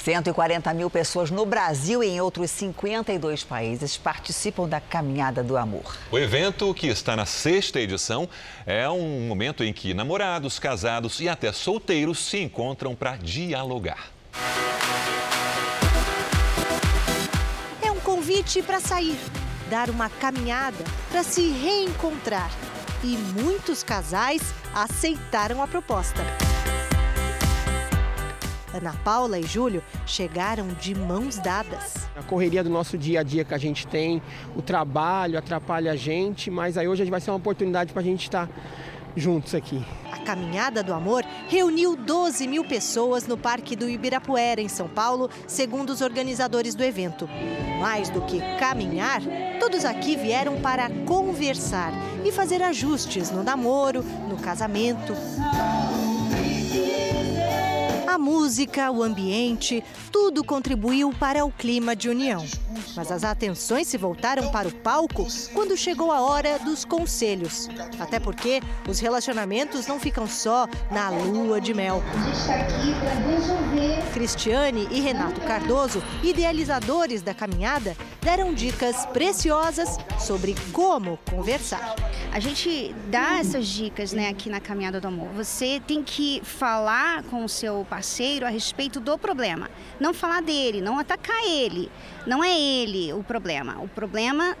[0.00, 5.94] 140 mil pessoas no Brasil e em outros 52 países participam da Caminhada do Amor.
[6.10, 8.26] O evento, que está na sexta edição,
[8.64, 14.10] é um momento em que namorados, casados e até solteiros se encontram para dialogar.
[18.30, 19.18] Convite para sair,
[19.68, 22.48] dar uma caminhada, para se reencontrar.
[23.02, 26.20] E muitos casais aceitaram a proposta.
[28.72, 32.08] Ana Paula e Júlio chegaram de mãos dadas.
[32.14, 34.22] A correria do nosso dia a dia que a gente tem,
[34.54, 38.22] o trabalho atrapalha a gente, mas aí hoje vai ser uma oportunidade para a gente
[38.22, 38.48] estar
[39.20, 39.84] juntos aqui.
[40.10, 45.30] A Caminhada do Amor reuniu 12 mil pessoas no Parque do Ibirapuera, em São Paulo,
[45.46, 47.28] segundo os organizadores do evento.
[47.80, 49.20] Mais do que caminhar,
[49.58, 51.92] todos aqui vieram para conversar
[52.24, 55.14] e fazer ajustes no namoro, no casamento.
[58.10, 62.44] A música, o ambiente, tudo contribuiu para o clima de união.
[62.96, 67.68] Mas as atenções se voltaram para o palco quando chegou a hora dos conselhos.
[68.00, 72.02] Até porque os relacionamentos não ficam só na lua de mel.
[74.12, 81.94] Cristiane e Renato Cardoso, idealizadores da caminhada, deram dicas preciosas sobre como conversar.
[82.32, 85.28] A gente dá essas dicas né, aqui na Caminhada do Amor.
[85.34, 87.99] Você tem que falar com o seu parceiro
[88.46, 89.70] a respeito do problema.
[89.98, 91.90] Não falar dele, não atacar ele.
[92.26, 93.78] Não é ele o problema.
[93.80, 94.56] O problema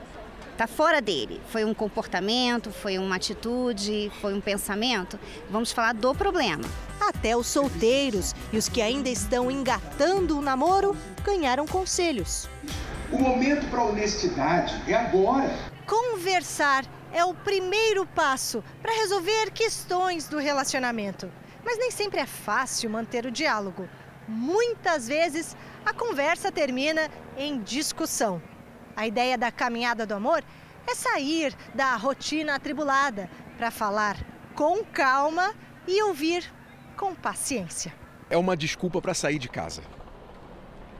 [0.52, 1.40] está fora dele.
[1.48, 5.18] Foi um comportamento, foi uma atitude, foi um pensamento.
[5.50, 6.64] Vamos falar do problema.
[7.00, 12.48] Até os solteiros e os que ainda estão engatando o namoro ganharam conselhos.
[13.10, 15.50] O momento para a honestidade é agora.
[15.86, 21.30] Conversar é o primeiro passo para resolver questões do relacionamento.
[21.64, 23.88] Mas nem sempre é fácil manter o diálogo.
[24.26, 28.40] Muitas vezes a conversa termina em discussão.
[28.96, 30.42] A ideia da caminhada do amor
[30.86, 34.16] é sair da rotina atribulada para falar
[34.54, 35.54] com calma
[35.86, 36.52] e ouvir
[36.96, 37.94] com paciência.
[38.28, 39.82] É uma desculpa para sair de casa,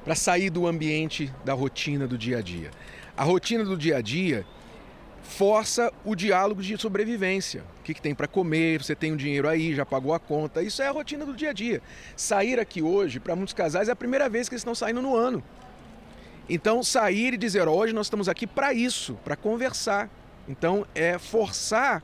[0.04, 2.70] para sair do ambiente da rotina do dia a dia.
[3.16, 4.46] A rotina do dia a dia
[5.22, 7.62] força o diálogo de sobrevivência.
[7.80, 10.20] O que, que tem para comer, você tem o um dinheiro aí, já pagou a
[10.20, 10.62] conta.
[10.62, 11.82] Isso é a rotina do dia a dia.
[12.16, 15.16] Sair aqui hoje, para muitos casais, é a primeira vez que eles estão saindo no
[15.16, 15.42] ano.
[16.48, 20.10] Então, sair e dizer, hoje nós estamos aqui para isso, para conversar.
[20.48, 22.02] Então, é forçar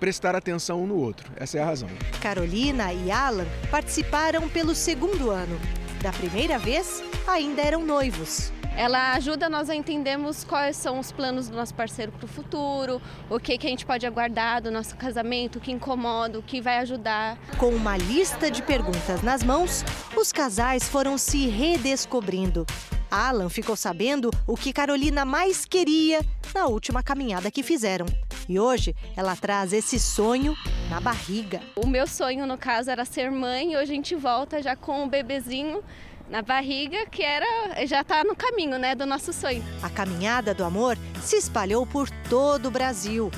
[0.00, 1.30] prestar atenção um no outro.
[1.36, 1.88] Essa é a razão.
[2.22, 5.60] Carolina e Alan participaram pelo segundo ano.
[6.02, 8.50] Da primeira vez, ainda eram noivos.
[8.74, 13.02] Ela ajuda nós a entendermos quais são os planos do nosso parceiro para o futuro,
[13.28, 16.60] o que, que a gente pode aguardar do nosso casamento, o que incomoda, o que
[16.60, 17.36] vai ajudar.
[17.58, 19.84] Com uma lista de perguntas nas mãos,
[20.16, 22.64] os casais foram se redescobrindo.
[23.10, 28.06] Alan ficou sabendo o que Carolina mais queria na última caminhada que fizeram.
[28.48, 30.56] E hoje ela traz esse sonho
[30.88, 31.60] na barriga.
[31.76, 35.04] O meu sonho, no caso, era ser mãe e hoje a gente volta já com
[35.04, 35.82] o bebezinho
[36.28, 39.64] na barriga, que era já está no caminho, né, do nosso sonho.
[39.82, 43.30] A caminhada do amor se espalhou por todo o Brasil.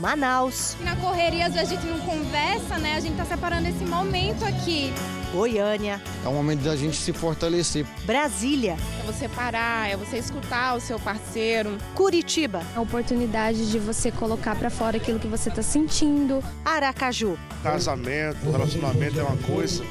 [0.00, 0.76] Manaus.
[0.80, 2.96] Na correria, às vezes a gente não conversa, né?
[2.96, 4.92] A gente está separando esse momento aqui.
[5.32, 6.00] Goiânia.
[6.24, 7.84] É o momento da gente se fortalecer.
[8.04, 8.76] Brasília.
[9.00, 11.76] É você parar, é você escutar o seu parceiro.
[11.94, 12.62] Curitiba.
[12.74, 16.42] A oportunidade de você colocar para fora aquilo que você está sentindo.
[16.64, 17.38] Aracaju.
[17.62, 19.84] Casamento, relacionamento é uma coisa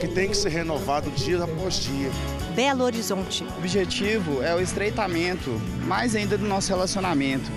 [0.00, 2.10] que tem que ser renovado dia após dia.
[2.54, 3.44] Belo Horizonte.
[3.44, 5.50] O objetivo é o estreitamento,
[5.84, 7.50] mais ainda do nosso relacionamento.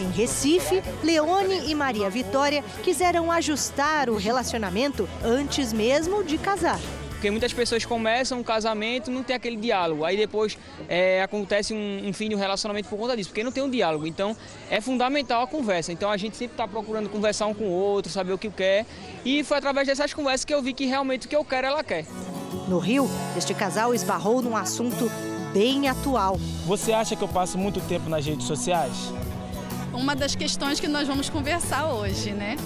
[0.00, 6.80] Em Recife, Leone e Maria Vitória quiseram ajustar o relacionamento antes mesmo de casar.
[7.10, 10.06] Porque muitas pessoas começam um casamento não tem aquele diálogo.
[10.06, 10.56] Aí depois
[10.88, 13.68] é, acontece um, um, fim de um relacionamento por conta disso, porque não tem um
[13.68, 14.06] diálogo.
[14.06, 14.34] Então
[14.70, 15.92] é fundamental a conversa.
[15.92, 18.86] Então a gente sempre está procurando conversar um com o outro, saber o que quer.
[19.22, 21.84] E foi através dessas conversas que eu vi que realmente o que eu quero, ela
[21.84, 22.06] quer.
[22.66, 25.10] No Rio, este casal esbarrou num assunto
[25.52, 26.38] bem atual.
[26.64, 29.12] Você acha que eu passo muito tempo nas redes sociais?
[29.92, 32.56] Uma das questões que nós vamos conversar hoje, né?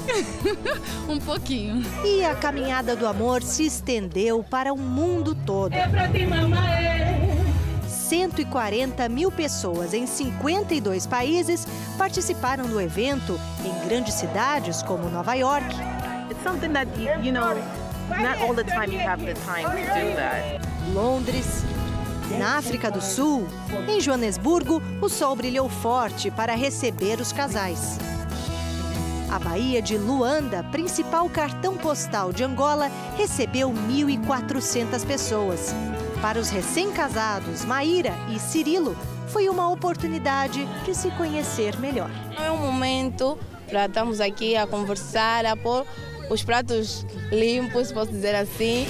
[1.08, 1.82] um pouquinho.
[2.04, 5.72] E a caminhada do amor se estendeu para o mundo todo.
[5.72, 7.24] É pra ti, mamãe.
[7.88, 11.66] 140 mil pessoas em 52 países
[11.96, 15.66] participaram do evento em grandes cidades como Nova York.
[16.30, 16.88] It's something that
[17.22, 17.54] you know,
[18.08, 20.60] not all the time you have the time to do that.
[20.92, 21.64] Londres,
[22.38, 23.46] na África do Sul,
[23.88, 27.98] em Joanesburgo, o sol brilhou forte para receber os casais.
[29.30, 35.74] A Baía de Luanda, principal cartão postal de Angola, recebeu 1.400 pessoas.
[36.22, 38.96] Para os recém-casados Maíra e Cirilo,
[39.28, 42.10] foi uma oportunidade de se conhecer melhor.
[42.38, 45.84] É um momento para estarmos aqui a conversar, a pôr
[46.30, 48.86] os pratos limpos, posso dizer assim.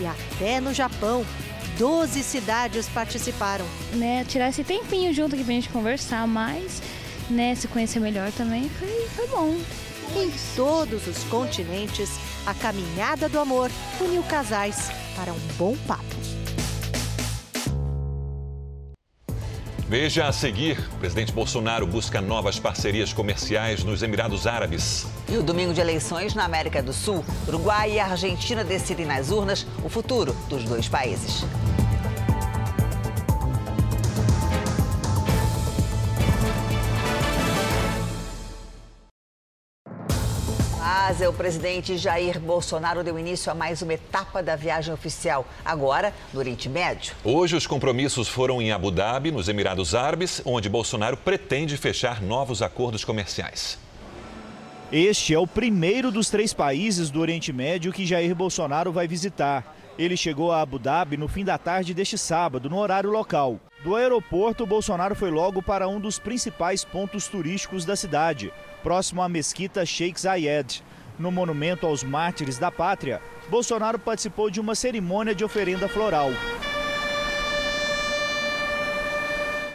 [0.00, 1.24] E até no Japão,
[1.80, 3.64] 12 cidades participaram.
[3.94, 6.82] Né, tirar esse tempinho junto aqui pra gente conversar mais,
[7.30, 9.56] né, se conhecer melhor também, foi, foi bom.
[10.14, 12.10] Em todos os continentes,
[12.44, 16.39] a caminhada do amor uniu casais para um bom papo.
[19.90, 25.04] Veja a seguir: o presidente Bolsonaro busca novas parcerias comerciais nos Emirados Árabes.
[25.28, 29.66] E o domingo de eleições na América do Sul, Uruguai e Argentina decidem nas urnas
[29.82, 31.44] o futuro dos dois países.
[41.10, 46.14] Mas o presidente Jair Bolsonaro deu início a mais uma etapa da viagem oficial, agora
[46.32, 47.16] no Oriente Médio.
[47.24, 52.62] Hoje, os compromissos foram em Abu Dhabi, nos Emirados Árabes, onde Bolsonaro pretende fechar novos
[52.62, 53.76] acordos comerciais.
[54.92, 59.76] Este é o primeiro dos três países do Oriente Médio que Jair Bolsonaro vai visitar.
[59.98, 63.58] Ele chegou a Abu Dhabi no fim da tarde deste sábado, no horário local.
[63.82, 69.28] Do aeroporto, Bolsonaro foi logo para um dos principais pontos turísticos da cidade, próximo à
[69.28, 70.84] mesquita Sheikh Zayed.
[71.20, 76.30] No monumento aos mártires da pátria, Bolsonaro participou de uma cerimônia de oferenda floral.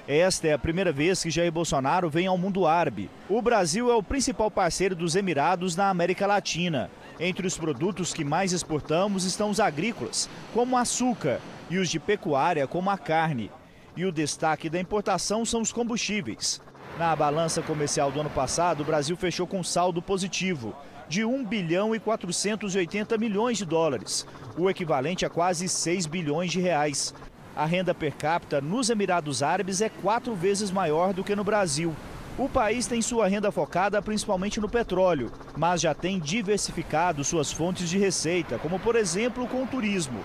[0.08, 3.12] Esta é a primeira vez que Jair Bolsonaro vem ao mundo árabe.
[3.30, 6.90] O Brasil é o principal parceiro dos Emirados na América Latina.
[7.20, 11.40] Entre os produtos que mais exportamos estão os agrícolas, como o açúcar,
[11.70, 13.52] e os de pecuária, como a carne.
[13.96, 16.60] E o destaque da importação são os combustíveis.
[16.98, 20.76] Na balança comercial do ano passado, o Brasil fechou com saldo positivo
[21.08, 24.26] de 1 bilhão e 480 milhões de dólares,
[24.58, 27.14] o equivalente a quase 6 bilhões de reais.
[27.56, 31.96] A renda per capita nos Emirados Árabes é quatro vezes maior do que no Brasil.
[32.38, 37.90] O país tem sua renda focada principalmente no petróleo, mas já tem diversificado suas fontes
[37.90, 40.20] de receita, como por exemplo com o turismo.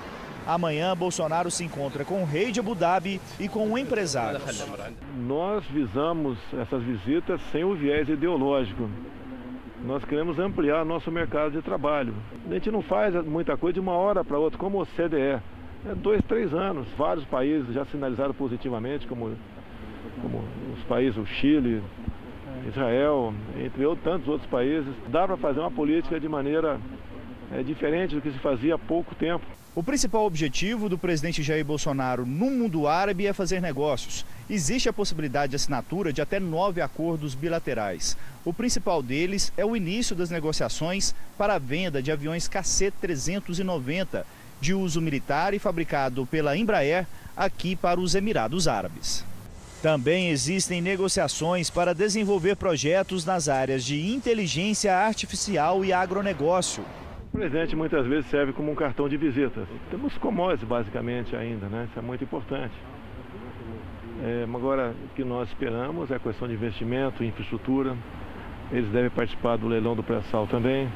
[0.44, 4.42] Amanhã, Bolsonaro se encontra com o rei de Abu Dhabi e com empresários.
[5.16, 8.90] Nós visamos essas visitas sem o viés ideológico.
[9.84, 12.12] Nós queremos ampliar nosso mercado de trabalho.
[12.48, 15.40] A gente não faz muita coisa de uma hora para outra, como o CDE.
[15.86, 16.86] É dois, três anos.
[16.98, 19.34] Vários países já sinalizaram positivamente, como,
[20.20, 21.82] como os países, o Chile,
[22.68, 24.92] Israel, entre outros, tantos outros países.
[25.08, 26.78] Dá para fazer uma política de maneira
[27.52, 29.44] é, diferente do que se fazia há pouco tempo.
[29.74, 34.26] O principal objetivo do presidente Jair Bolsonaro no mundo árabe é fazer negócios.
[34.48, 38.16] Existe a possibilidade de assinatura de até nove acordos bilaterais.
[38.44, 44.24] O principal deles é o início das negociações para a venda de aviões KC-390
[44.60, 49.24] de uso militar e fabricado pela Embraer aqui para os Emirados Árabes.
[49.80, 56.84] Também existem negociações para desenvolver projetos nas áreas de inteligência artificial e agronegócio.
[57.32, 59.62] O presente muitas vezes serve como um cartão de visita.
[59.88, 61.86] Temos commodities basicamente ainda, né?
[61.88, 62.74] Isso é muito importante.
[64.22, 67.96] É, agora, o que nós esperamos é a questão de investimento, infraestrutura.
[68.72, 70.88] Eles devem participar do leilão do pré-sal também.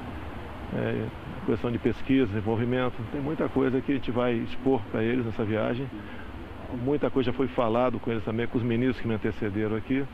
[0.75, 1.07] É,
[1.47, 2.95] questão de pesquisa, desenvolvimento.
[3.13, 5.89] Tem muita coisa que a gente vai expor para eles nessa viagem.
[6.83, 10.05] Muita coisa já foi falado com eles também, com os ministros que me antecederam aqui.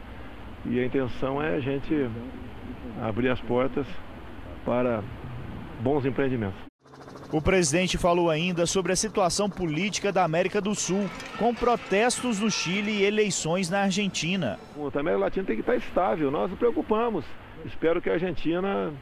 [0.67, 2.11] E a intenção é a gente
[3.01, 3.87] abrir as portas
[4.67, 5.03] para
[5.81, 6.71] bons empreendimentos.
[7.33, 11.09] O presidente falou ainda sobre a situação política da América do Sul,
[11.39, 14.59] com protestos no Chile e eleições na Argentina.
[14.77, 17.25] O América Latina tem que estar estável, nós nos preocupamos.
[17.65, 18.93] Espero que a Argentina,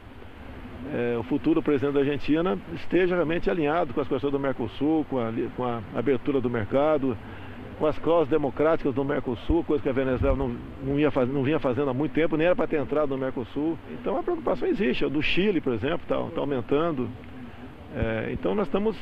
[0.93, 5.17] é, o futuro presidente da Argentina, esteja realmente alinhado com as questões do Mercosul, com
[5.17, 7.17] a, com a abertura do mercado,
[7.79, 11.59] com as cláusulas democráticas do Mercosul, coisa que a Venezuela não, não, ia não vinha
[11.61, 13.79] fazendo há muito tempo, nem era para ter entrado no Mercosul.
[13.89, 15.05] Então a preocupação existe.
[15.05, 17.09] A do Chile, por exemplo, está tá aumentando.
[17.95, 18.97] É, então nós estamos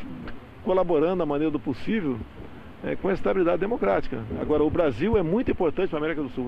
[0.63, 2.19] colaborando da maneira do possível
[2.83, 4.23] é, com a estabilidade democrática.
[4.39, 6.45] Agora, o Brasil é muito importante para a América do Sul.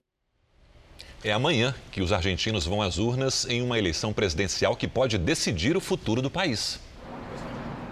[1.24, 5.76] É amanhã que os argentinos vão às urnas em uma eleição presidencial que pode decidir
[5.76, 6.80] o futuro do país.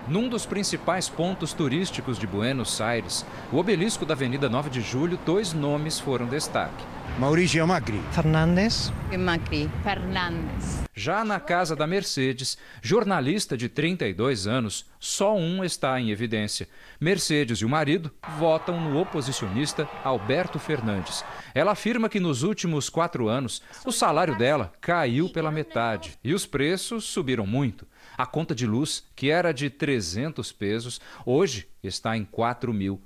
[0.10, 5.20] Num dos principais pontos turísticos de Buenos Aires, o obelisco da Avenida 9 de Julho,
[5.26, 6.86] dois nomes foram destaque.
[7.20, 8.00] Maurício Macri.
[8.12, 8.94] Fernandes.
[9.18, 9.70] Macri.
[9.84, 10.84] Fernandes.
[10.96, 16.70] Já na casa da Mercedes, jornalista de 32 anos, só um está em evidência.
[17.02, 21.26] Mercedes e o marido votam no oposicionista Alberto Fernandes.
[21.54, 26.46] Ela afirma que nos últimos quatro anos o salário dela caiu pela metade e os
[26.46, 27.86] preços subiram muito.
[28.18, 33.02] A conta de luz, que era de 300 pesos, hoje está em 4 mil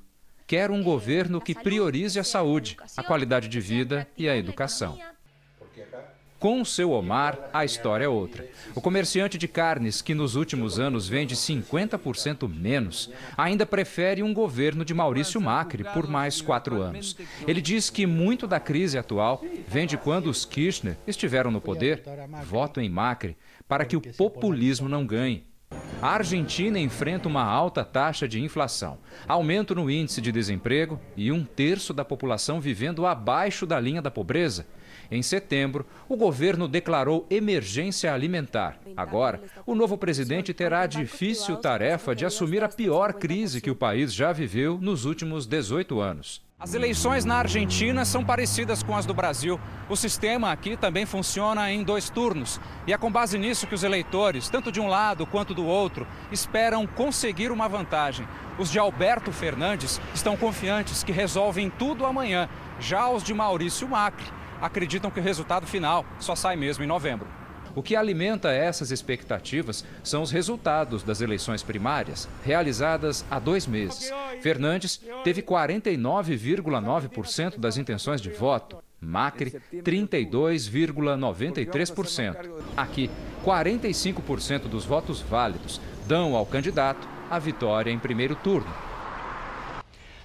[0.51, 4.99] quer um governo que priorize a saúde, a qualidade de vida e a educação.
[6.37, 8.45] Com o seu Omar, a história é outra.
[8.75, 14.83] O comerciante de carnes, que nos últimos anos vende 50% menos, ainda prefere um governo
[14.83, 17.15] de Maurício Macri por mais quatro anos.
[17.47, 22.03] Ele diz que muito da crise atual vem de quando os Kirchner estiveram no poder,
[22.43, 23.37] votam em Macri
[23.71, 25.45] para que o populismo não ganhe.
[26.01, 31.45] A Argentina enfrenta uma alta taxa de inflação, aumento no índice de desemprego e um
[31.45, 34.67] terço da população vivendo abaixo da linha da pobreza.
[35.09, 38.77] Em setembro, o governo declarou emergência alimentar.
[38.97, 43.75] Agora, o novo presidente terá a difícil tarefa de assumir a pior crise que o
[43.75, 46.41] país já viveu nos últimos 18 anos.
[46.63, 49.59] As eleições na Argentina são parecidas com as do Brasil.
[49.89, 52.61] O sistema aqui também funciona em dois turnos.
[52.85, 56.05] E é com base nisso que os eleitores, tanto de um lado quanto do outro,
[56.31, 58.27] esperam conseguir uma vantagem.
[58.59, 62.47] Os de Alberto Fernandes estão confiantes que resolvem tudo amanhã.
[62.79, 64.27] Já os de Maurício Macri
[64.61, 67.40] acreditam que o resultado final só sai mesmo em novembro.
[67.75, 74.11] O que alimenta essas expectativas são os resultados das eleições primárias, realizadas há dois meses.
[74.41, 82.51] Fernandes teve 49,9% das intenções de voto, Macri, 32,93%.
[82.77, 83.09] Aqui,
[83.43, 88.90] 45% dos votos válidos dão ao candidato a vitória em primeiro turno.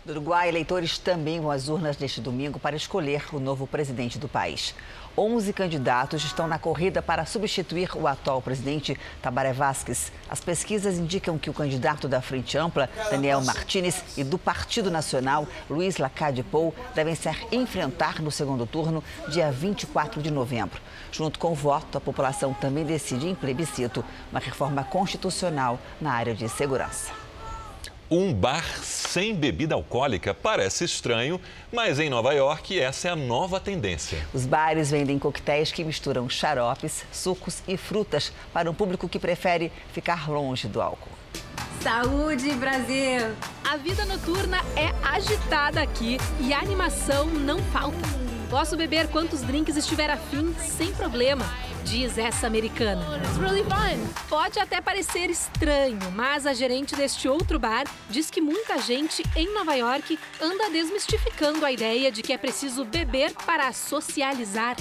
[0.07, 4.29] No Uruguai, eleitores também vão às urnas neste domingo para escolher o novo presidente do
[4.29, 4.73] país.
[5.19, 10.13] 11 candidatos estão na corrida para substituir o atual presidente Tabaré Vázquez.
[10.31, 15.45] As pesquisas indicam que o candidato da Frente Ampla, Daniel Martínez, e do Partido Nacional,
[15.69, 20.81] Luiz Lacade Pou, devem se enfrentar no segundo turno, dia 24 de novembro.
[21.11, 26.33] Junto com o voto, a população também decide em plebiscito uma reforma constitucional na área
[26.33, 27.26] de segurança.
[28.09, 31.41] Um bar sem bebida alcoólica parece estranho,
[31.73, 34.25] mas em Nova York essa é a nova tendência.
[34.33, 39.73] Os bares vendem coquetéis que misturam xaropes, sucos e frutas para um público que prefere
[39.93, 41.11] ficar longe do álcool.
[41.83, 43.35] Saúde, Brasil!
[43.69, 48.36] A vida noturna é agitada aqui e a animação não falta.
[48.51, 51.45] Posso beber quantos drinks estiver afim sem problema
[51.87, 53.01] diz essa americana.
[53.41, 53.63] Really
[54.29, 59.55] Pode até parecer estranho, mas a gerente deste outro bar diz que muita gente em
[59.55, 64.77] Nova York anda desmistificando a ideia de que é preciso beber para socializar.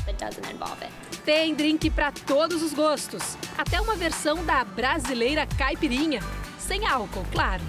[1.24, 6.22] Tem drink para todos os gostos, até uma versão da brasileira caipirinha,
[6.58, 7.62] sem álcool, claro.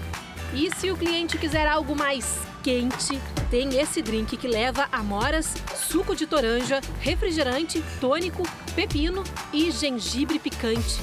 [0.53, 3.17] E se o cliente quiser algo mais quente,
[3.49, 8.43] tem esse drink que leva amoras, suco de toranja, refrigerante, tônico,
[8.75, 10.99] pepino e gengibre picante.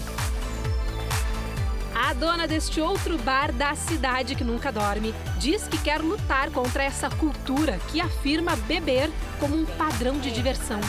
[1.95, 6.82] A dona deste outro bar da cidade que nunca dorme diz que quer lutar contra
[6.82, 10.80] essa cultura que afirma beber como um padrão de diversão.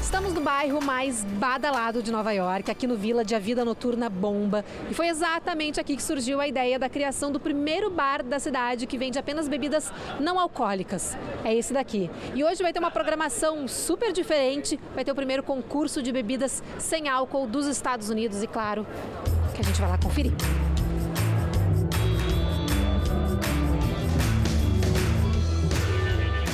[0.00, 4.64] Estamos no bairro mais badalado de Nova York, aqui no Village a vida noturna bomba.
[4.90, 8.86] E foi exatamente aqui que surgiu a ideia da criação do primeiro bar da cidade
[8.86, 11.18] que vende apenas bebidas não alcoólicas.
[11.44, 12.10] É esse daqui.
[12.34, 14.80] E hoje vai ter uma programação super diferente.
[14.94, 18.86] Vai ter o primeiro concurso de bebidas sem álcool dos Estados Unidos e, claro,
[19.58, 20.32] que a gente vai lá conferir.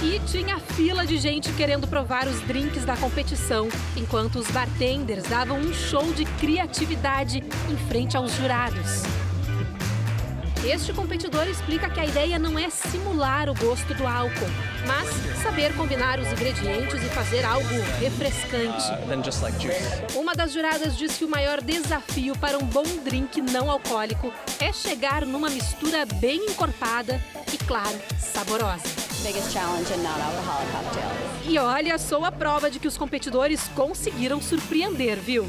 [0.02, 5.58] E tinha fila de gente querendo provar os drinks da competição, enquanto os bartenders davam
[5.58, 9.23] um show de criatividade em frente aos jurados.
[10.66, 14.48] Este competidor explica que a ideia não é simular o gosto do álcool,
[14.86, 15.06] mas
[15.42, 17.68] saber combinar os ingredientes e fazer algo
[18.00, 18.82] refrescante.
[20.14, 24.72] Uma das juradas diz que o maior desafio para um bom drink não alcoólico é
[24.72, 27.20] chegar numa mistura bem encorpada
[27.52, 28.84] e, claro, saborosa.
[31.46, 35.46] E olha, sou a prova de que os competidores conseguiram surpreender, viu?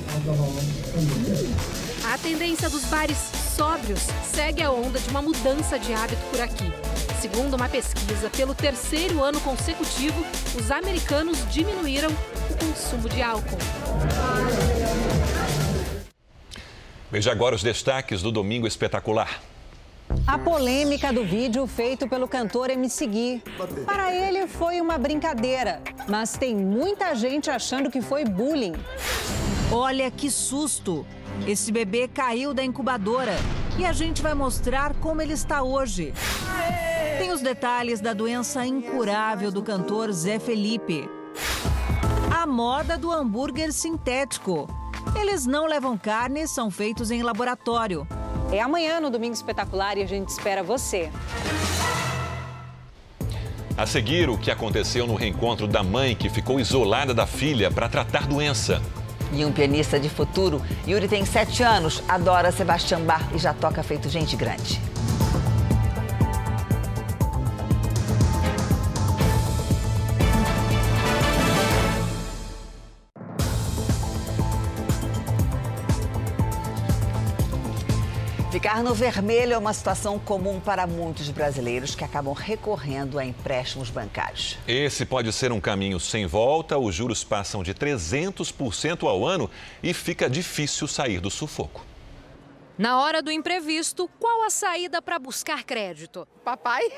[2.13, 6.72] A tendência dos bares sóbrios segue a onda de uma mudança de hábito por aqui.
[7.22, 10.26] Segundo uma pesquisa, pelo terceiro ano consecutivo,
[10.60, 12.10] os americanos diminuíram
[12.49, 13.58] o consumo de álcool.
[17.10, 19.41] Veja agora os destaques do Domingo Espetacular.
[20.28, 23.43] A polêmica do vídeo feito pelo cantor MC Gui.
[23.86, 28.74] Para ele foi uma brincadeira, mas tem muita gente achando que foi bullying.
[29.72, 31.06] Olha que susto!
[31.48, 33.36] Esse bebê caiu da incubadora
[33.78, 36.14] e a gente vai mostrar como ele está hoje.
[37.20, 41.10] Tem os detalhes da doença incurável do cantor Zé Felipe.
[42.36, 44.68] A moda do hambúrguer sintético.
[45.20, 48.08] Eles não levam carne, são feitos em laboratório.
[48.52, 51.12] É amanhã no Domingo Espetacular e a gente espera você.
[53.78, 57.90] A seguir, o que aconteceu no reencontro da mãe que ficou isolada da filha para
[57.90, 58.82] tratar doença.
[59.36, 63.84] E um pianista de futuro, Yuri tem sete anos, adora Sebastião Bach e já toca
[63.84, 64.80] feito gente grande.
[78.66, 83.91] Ficar no vermelho é uma situação comum para muitos brasileiros que acabam recorrendo a empréstimos
[83.91, 84.57] bancários.
[84.68, 86.76] Esse pode ser um caminho sem volta.
[86.76, 89.51] Os juros passam de 300% ao ano
[89.84, 91.86] e fica difícil sair do sufoco.
[92.76, 96.28] Na hora do imprevisto, qual a saída para buscar crédito?
[96.43, 96.91] Papai?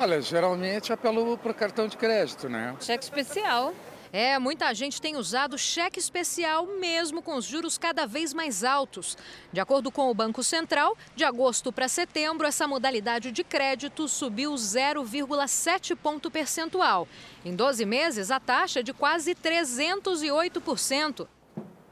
[0.00, 2.74] Olha, geralmente é pelo pro cartão de crédito, né?
[2.80, 3.72] Cheque especial.
[4.12, 9.16] É, muita gente tem usado cheque especial mesmo com os juros cada vez mais altos.
[9.52, 14.52] De acordo com o Banco Central, de agosto para setembro, essa modalidade de crédito subiu
[14.54, 17.06] 0,7 ponto percentual.
[17.44, 21.28] Em 12 meses, a taxa é de quase 308%.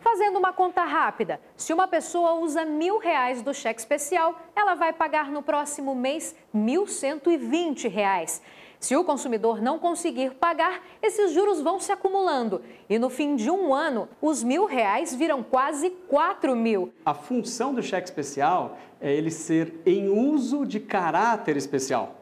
[0.01, 4.93] Fazendo uma conta rápida, se uma pessoa usa mil reais do cheque especial, ela vai
[4.93, 8.41] pagar no próximo mês R$ 1.120.
[8.81, 12.63] Se o consumidor não conseguir pagar, esses juros vão se acumulando.
[12.89, 16.93] E no fim de um ano, os mil reais viram quase quatro mil.
[17.05, 22.15] A função do cheque especial é ele ser em uso de caráter especial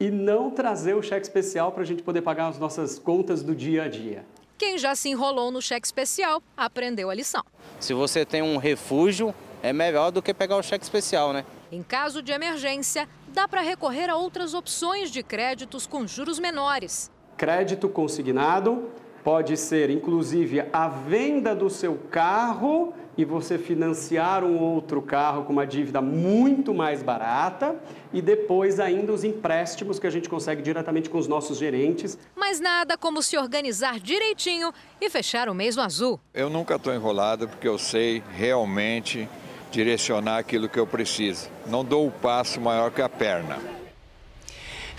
[0.00, 3.54] e não trazer o cheque especial para a gente poder pagar as nossas contas do
[3.54, 4.24] dia a dia.
[4.58, 7.42] Quem já se enrolou no cheque especial aprendeu a lição.
[7.78, 11.44] Se você tem um refúgio, é melhor do que pegar o cheque especial, né?
[11.72, 17.12] Em caso de emergência, dá para recorrer a outras opções de créditos com juros menores.
[17.36, 18.90] Crédito consignado
[19.22, 25.52] pode ser, inclusive, a venda do seu carro e você financiar um outro carro com
[25.52, 27.76] uma dívida muito mais barata
[28.12, 32.18] e depois ainda os empréstimos que a gente consegue diretamente com os nossos gerentes.
[32.34, 36.18] Mas nada como se organizar direitinho e fechar o mês no azul.
[36.34, 39.28] Eu nunca estou enrolado porque eu sei realmente
[39.70, 41.48] direcionar aquilo que eu preciso.
[41.66, 43.58] Não dou o passo maior que a perna.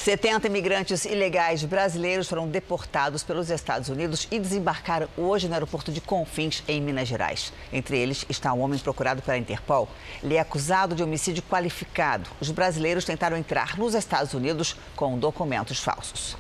[0.02, 6.02] 70 imigrantes ilegais brasileiros foram deportados pelos Estados Unidos e desembarcaram hoje no aeroporto de
[6.02, 7.54] Confins, em Minas Gerais.
[7.72, 9.88] Entre eles está um homem procurado pela Interpol.
[10.24, 12.28] Ele é acusado de homicídio qualificado.
[12.40, 16.36] Os brasileiros tentaram entrar nos Estados Unidos com documentos falsos.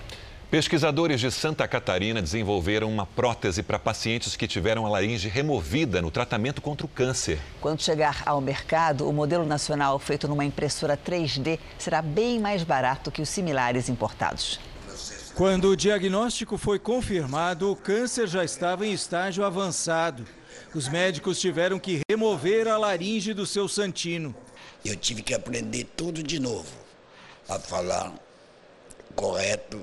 [0.51, 6.11] Pesquisadores de Santa Catarina desenvolveram uma prótese para pacientes que tiveram a laringe removida no
[6.11, 7.39] tratamento contra o câncer.
[7.61, 13.09] Quando chegar ao mercado, o modelo nacional feito numa impressora 3D será bem mais barato
[13.09, 14.59] que os similares importados.
[15.35, 20.25] Quando o diagnóstico foi confirmado, o câncer já estava em estágio avançado.
[20.75, 24.35] Os médicos tiveram que remover a laringe do seu Santino.
[24.83, 26.67] Eu tive que aprender tudo de novo,
[27.47, 28.11] a falar
[29.15, 29.79] correto,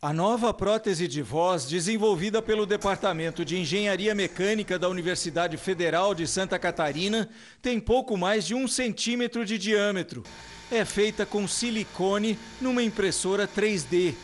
[0.00, 6.24] a nova prótese de voz, desenvolvida pelo Departamento de Engenharia Mecânica da Universidade Federal de
[6.24, 7.28] Santa Catarina,
[7.60, 10.22] tem pouco mais de um centímetro de diâmetro.
[10.70, 14.14] É feita com silicone numa impressora 3D.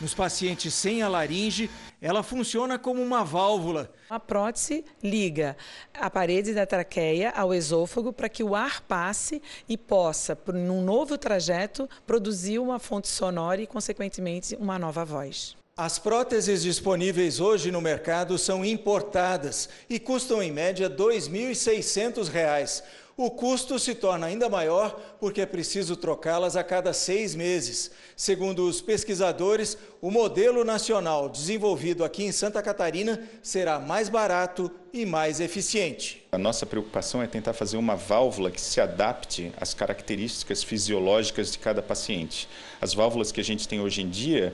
[0.00, 1.70] Nos pacientes sem a laringe,
[2.02, 3.92] ela funciona como uma válvula.
[4.10, 5.56] A prótese liga
[5.94, 11.16] a parede da traqueia ao esôfago para que o ar passe e possa, num novo
[11.16, 15.56] trajeto, produzir uma fonte sonora e, consequentemente, uma nova voz.
[15.76, 22.82] As próteses disponíveis hoje no mercado são importadas e custam em média R$ 2.600.
[23.24, 27.92] O custo se torna ainda maior porque é preciso trocá-las a cada seis meses.
[28.16, 35.06] Segundo os pesquisadores, o modelo nacional desenvolvido aqui em Santa Catarina será mais barato e
[35.06, 36.26] mais eficiente.
[36.32, 41.60] A nossa preocupação é tentar fazer uma válvula que se adapte às características fisiológicas de
[41.60, 42.48] cada paciente.
[42.80, 44.52] As válvulas que a gente tem hoje em dia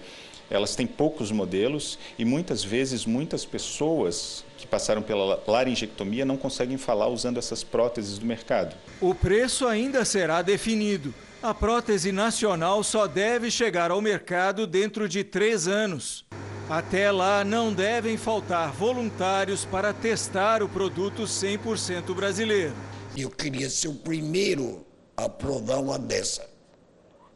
[0.51, 6.77] elas têm poucos modelos e muitas vezes muitas pessoas que passaram pela laringectomia não conseguem
[6.77, 8.75] falar usando essas próteses do mercado.
[9.01, 11.15] O preço ainda será definido.
[11.43, 16.25] A prótese nacional só deve chegar ao mercado dentro de três anos.
[16.69, 22.75] Até lá, não devem faltar voluntários para testar o produto 100% brasileiro.
[23.17, 24.85] Eu queria ser o primeiro
[25.17, 26.47] a provar uma dessa,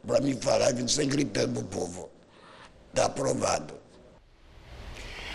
[0.05, 2.12] para me falar que não está gritando o povo.
[2.93, 3.73] Está aprovado.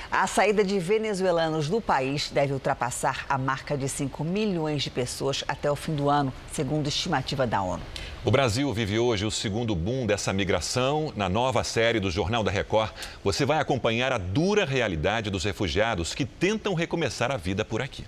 [0.09, 5.43] A saída de venezuelanos do país deve ultrapassar a marca de 5 milhões de pessoas
[5.49, 7.83] até o fim do ano, segundo estimativa da ONU.
[8.25, 11.13] O Brasil vive hoje o segundo boom dessa migração.
[11.17, 12.93] Na nova série do Jornal da Record,
[13.25, 18.05] você vai acompanhar a dura realidade dos refugiados que tentam recomeçar a vida por aqui.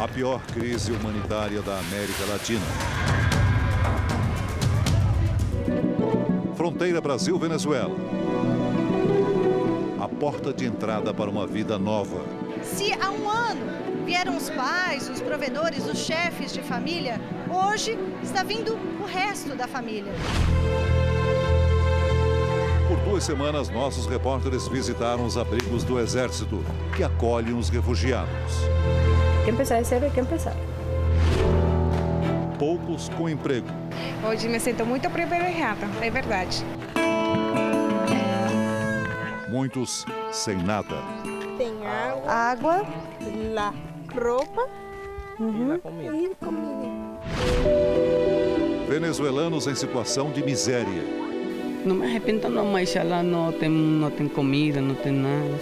[0.00, 3.13] A pior crise humanitária da América Latina.
[6.54, 7.94] Fronteira Brasil-Venezuela.
[10.00, 12.24] A porta de entrada para uma vida nova.
[12.62, 18.44] Se há um ano vieram os pais, os provedores, os chefes de família, hoje está
[18.44, 20.12] vindo o resto da família.
[22.86, 26.62] Por duas semanas, nossos repórteres visitaram os abrigos do Exército,
[26.94, 28.58] que acolhem os refugiados.
[29.38, 30.54] Tem que começar a ser, tem que começar.
[32.58, 33.66] Poucos com emprego.
[34.28, 36.64] Hoje me sinto muito privilegiada, é verdade.
[39.48, 40.96] Muitos sem nada.
[41.58, 42.86] Tem água, água
[43.52, 43.74] lá,
[44.12, 44.68] roupa
[45.38, 45.74] uhum.
[45.74, 46.16] e comida.
[46.16, 47.04] E comida.
[48.88, 51.02] Venezuelanos em situação de miséria.
[51.84, 55.58] Não me arrependo não, mas lá não tem, não tem comida, não tem nada.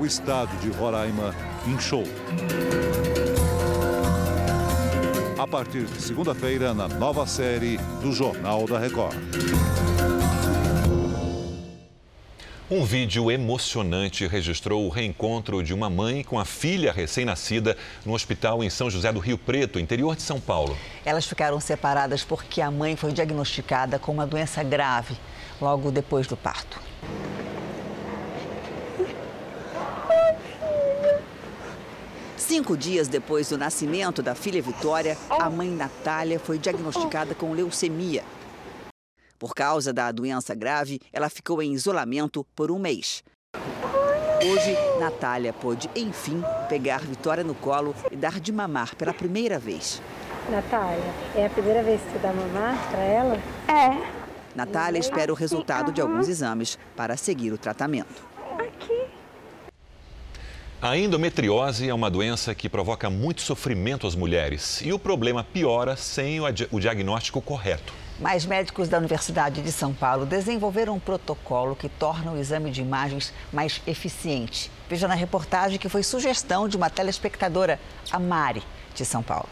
[0.00, 1.34] O estado de Roraima
[1.66, 2.04] inchou.
[5.40, 9.16] A partir de segunda-feira, na nova série do Jornal da Record.
[12.70, 17.74] Um vídeo emocionante registrou o reencontro de uma mãe com a filha recém-nascida
[18.04, 20.76] no hospital em São José do Rio Preto, interior de São Paulo.
[21.06, 25.16] Elas ficaram separadas porque a mãe foi diagnosticada com uma doença grave
[25.58, 26.78] logo depois do parto.
[32.50, 38.24] Cinco dias depois do nascimento da filha Vitória, a mãe Natália foi diagnosticada com leucemia.
[39.38, 43.22] Por causa da doença grave, ela ficou em isolamento por um mês.
[44.42, 50.02] Hoje, Natália pôde, enfim, pegar Vitória no colo e dar de mamar pela primeira vez.
[50.50, 53.36] Natália, é a primeira vez que você dá mamar para ela?
[53.68, 54.56] É.
[54.56, 58.26] Natália espera o resultado de alguns exames para seguir o tratamento.
[58.58, 59.19] Aqui.
[60.82, 65.94] A endometriose é uma doença que provoca muito sofrimento às mulheres e o problema piora
[65.94, 67.92] sem o diagnóstico correto.
[68.18, 72.80] Mas médicos da Universidade de São Paulo desenvolveram um protocolo que torna o exame de
[72.80, 74.70] imagens mais eficiente.
[74.88, 77.78] Veja na reportagem que foi sugestão de uma telespectadora,
[78.10, 78.62] a Mari,
[78.94, 79.50] de São Paulo.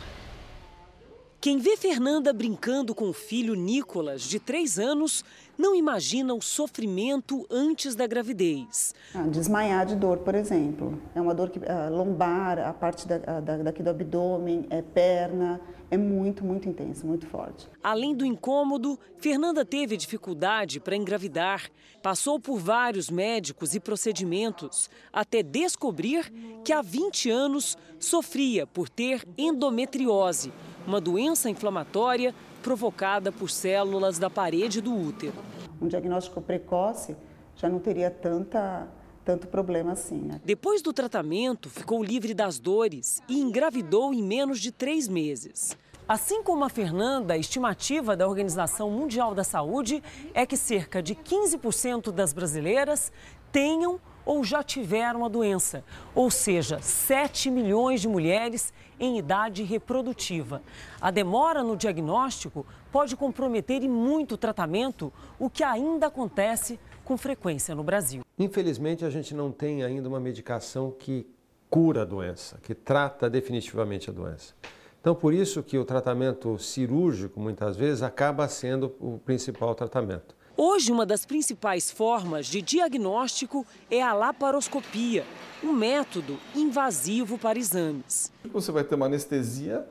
[1.43, 5.25] Quem vê Fernanda brincando com o filho Nicolas, de três anos,
[5.59, 8.95] não imagina o sofrimento antes da gravidez.
[9.13, 11.03] Ah, desmaiar de dor, por exemplo.
[11.15, 15.61] É uma dor que, ah, lombar, a parte da, da, daqui do abdômen, é perna,
[15.91, 17.67] é muito, muito intenso, muito forte.
[17.83, 21.71] Além do incômodo, Fernanda teve dificuldade para engravidar.
[22.03, 26.33] Passou por vários médicos e procedimentos até descobrir
[26.65, 30.53] que há 20 anos sofria por ter endometriose,
[30.87, 32.35] uma doença inflamatória
[32.69, 35.33] provocada por células da parede do útero.
[35.81, 37.17] Um diagnóstico precoce
[37.57, 38.87] já não teria tanta
[39.25, 40.21] tanto problema assim.
[40.21, 40.41] Né?
[40.45, 45.77] Depois do tratamento, ficou livre das dores e engravidou em menos de três meses.
[46.07, 50.03] Assim como a Fernanda, a estimativa da Organização Mundial da Saúde
[50.35, 53.11] é que cerca de 15% das brasileiras
[53.51, 53.99] tenham
[54.29, 55.83] ou já tiveram a doença,
[56.15, 60.61] ou seja, 7 milhões de mulheres em idade reprodutiva.
[61.01, 67.17] A demora no diagnóstico pode comprometer e muito o tratamento, o que ainda acontece com
[67.17, 68.21] frequência no Brasil.
[68.39, 71.27] Infelizmente, a gente não tem ainda uma medicação que
[71.71, 74.53] cura a doença, que trata definitivamente a doença.
[75.01, 80.37] Então, por isso que o tratamento cirúrgico, muitas vezes, acaba sendo o principal tratamento.
[80.61, 85.25] Hoje, uma das principais formas de diagnóstico é a laparoscopia,
[85.63, 88.33] um método invasivo para exames.
[88.53, 89.87] Você vai ter uma anestesia,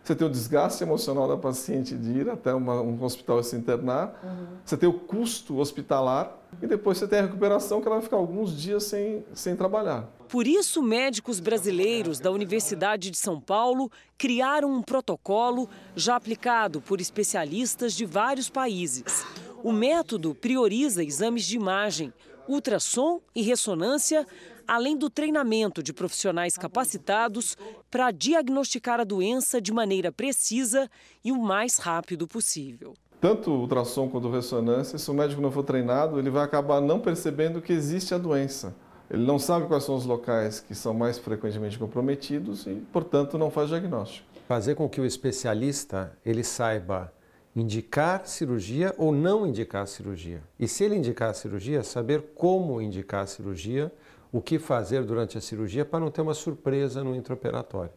[0.00, 3.56] você tem o desgaste emocional da paciente de ir até uma, um hospital e se
[3.56, 4.46] internar, uhum.
[4.64, 8.16] você tem o custo hospitalar e depois você tem a recuperação que ela vai ficar
[8.16, 10.08] alguns dias sem, sem trabalhar.
[10.28, 17.00] Por isso, médicos brasileiros da Universidade de São Paulo criaram um protocolo já aplicado por
[17.00, 19.26] especialistas de vários países.
[19.64, 22.12] O método prioriza exames de imagem,
[22.48, 24.26] ultrassom e ressonância,
[24.66, 27.56] além do treinamento de profissionais capacitados
[27.88, 30.90] para diagnosticar a doença de maneira precisa
[31.24, 32.94] e o mais rápido possível.
[33.20, 36.80] Tanto o ultrassom quanto a ressonância, se o médico não for treinado, ele vai acabar
[36.80, 38.74] não percebendo que existe a doença.
[39.08, 43.48] Ele não sabe quais são os locais que são mais frequentemente comprometidos e, portanto, não
[43.48, 44.26] faz diagnóstico.
[44.48, 47.12] Fazer com que o especialista ele saiba
[47.54, 50.42] indicar cirurgia ou não indicar cirurgia.
[50.58, 53.92] E se ele indicar a cirurgia, saber como indicar a cirurgia,
[54.32, 57.92] o que fazer durante a cirurgia para não ter uma surpresa no intraoperatório.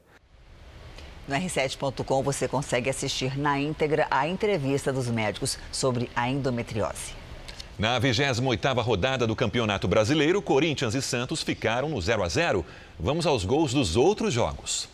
[1.28, 7.14] No r7.com você consegue assistir na íntegra a entrevista dos médicos sobre a endometriose.
[7.80, 12.66] Na 28ª rodada do Campeonato Brasileiro, Corinthians e Santos ficaram no 0 a 0.
[13.00, 14.88] Vamos aos gols dos outros jogos.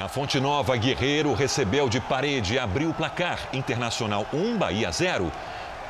[0.00, 3.38] A Fonte Nova Guerreiro recebeu de parede e abriu o placar.
[3.52, 5.30] Internacional 1, Bahia 0.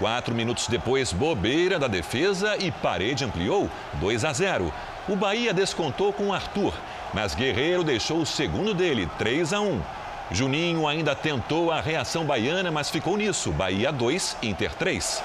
[0.00, 4.72] Quatro minutos depois, bobeira da defesa e parede ampliou 2 a 0.
[5.08, 6.74] O Bahia descontou com Arthur,
[7.14, 9.80] mas Guerreiro deixou o segundo dele, 3 a 1.
[10.32, 13.52] Juninho ainda tentou a reação baiana, mas ficou nisso.
[13.52, 15.22] Bahia 2, Inter 3.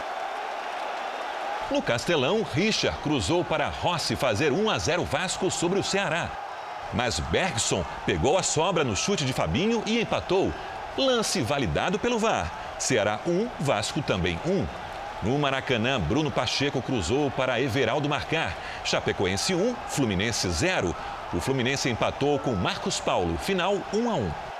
[1.71, 6.45] No Castelão, Richard cruzou para Rossi fazer 1 a 0 Vasco sobre o Ceará.
[6.93, 10.53] Mas Bergson pegou a sobra no chute de Fabinho e empatou.
[10.97, 12.51] Lance validado pelo VAR.
[12.79, 14.65] Ceará 1, Vasco também 1.
[15.23, 18.55] No Maracanã, Bruno Pacheco cruzou para Everaldo marcar.
[18.83, 20.95] Chapecoense 1, Fluminense 0.
[21.33, 24.55] O Fluminense empatou com Marcos Paulo, final 1 a 1.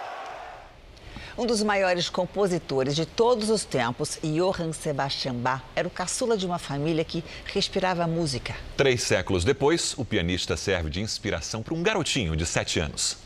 [1.38, 6.46] Um dos maiores compositores de todos os tempos, Johann Sebastian Bach, era o caçula de
[6.46, 8.56] uma família que respirava música.
[8.78, 13.18] Três séculos depois, o pianista serve de inspiração para um garotinho de sete anos.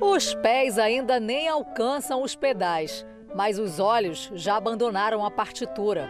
[0.00, 6.08] Os pés ainda nem alcançam os pedais, mas os olhos já abandonaram a partitura.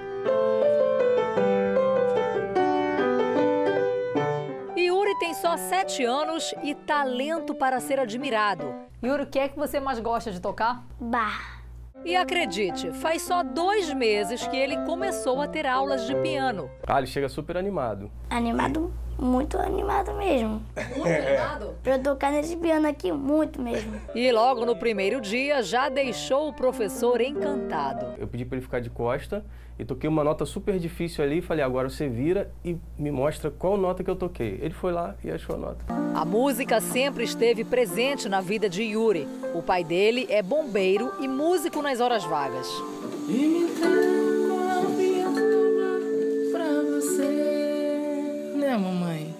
[5.32, 8.74] Tem só sete anos e talento para ser admirado.
[9.02, 10.86] Yuri, o que é que você mais gosta de tocar?
[11.00, 11.62] Bar.
[12.04, 16.68] E acredite, faz só dois meses que ele começou a ter aulas de piano.
[16.86, 18.10] Ah, ele chega super animado.
[18.28, 20.62] Animado, muito animado mesmo.
[20.96, 21.76] Muito animado?
[21.82, 23.98] Pra eu tocar nesse piano aqui, muito mesmo.
[24.14, 28.14] E logo no primeiro dia já deixou o professor encantado.
[28.18, 29.42] Eu pedi para ele ficar de costa
[29.82, 31.42] e toquei uma nota super difícil ali.
[31.42, 34.58] Falei, agora você vira e me mostra qual nota que eu toquei.
[34.62, 35.84] Ele foi lá e achou a nota.
[36.14, 39.26] A música sempre esteve presente na vida de Yuri.
[39.54, 42.68] O pai dele é bombeiro e músico nas horas vagas.
[43.28, 43.72] E me
[46.52, 49.34] pra você, né, mamãe?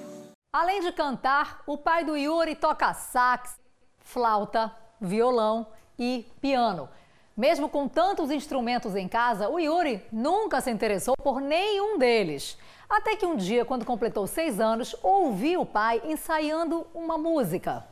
[0.53, 3.61] Além de cantar, o pai do Yuri toca sax,
[4.01, 6.89] flauta, violão e piano.
[7.35, 12.59] Mesmo com tantos instrumentos em casa, o Yuri nunca se interessou por nenhum deles.
[12.89, 17.85] Até que um dia, quando completou seis anos, ouviu o pai ensaiando uma música.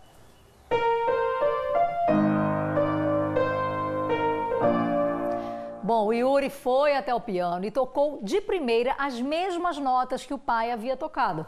[5.83, 10.35] Bom, o Yuri foi até o piano e tocou de primeira as mesmas notas que
[10.35, 11.47] o pai havia tocado.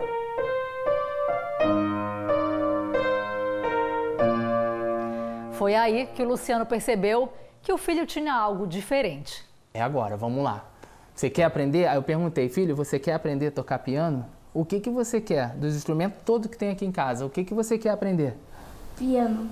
[5.52, 7.30] Foi aí que o Luciano percebeu
[7.62, 9.44] que o filho tinha algo diferente.
[9.72, 10.64] É agora, vamos lá.
[11.14, 11.86] Você quer aprender?
[11.86, 14.26] Aí eu perguntei, filho, você quer aprender a tocar piano?
[14.52, 17.24] O que, que você quer dos instrumentos todos que tem aqui em casa?
[17.24, 18.34] O que, que você quer aprender?
[18.98, 19.48] Piano.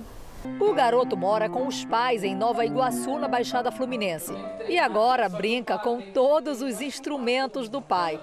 [0.59, 4.33] O garoto mora com os pais em Nova Iguaçu, na Baixada Fluminense.
[4.67, 8.19] E agora brinca com todos os instrumentos do pai.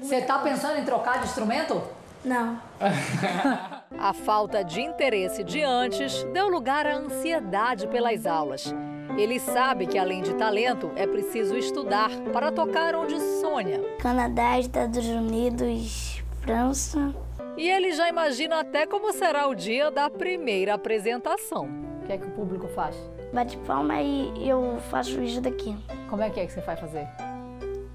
[0.00, 1.80] Você está pensando em trocar de instrumento?
[2.26, 2.60] Não.
[3.96, 8.74] A falta de interesse de antes deu lugar à ansiedade pelas aulas.
[9.16, 13.80] Ele sabe que, além de talento, é preciso estudar para tocar onde sonha.
[14.00, 17.14] Canadá, Estados Unidos, França.
[17.56, 21.68] E ele já imagina até como será o dia da primeira apresentação.
[22.02, 22.96] O que é que o público faz?
[23.32, 25.76] Bate palma e eu faço isso daqui.
[26.10, 27.08] Como é que é que você vai fazer?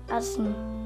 [0.09, 0.80] Assim.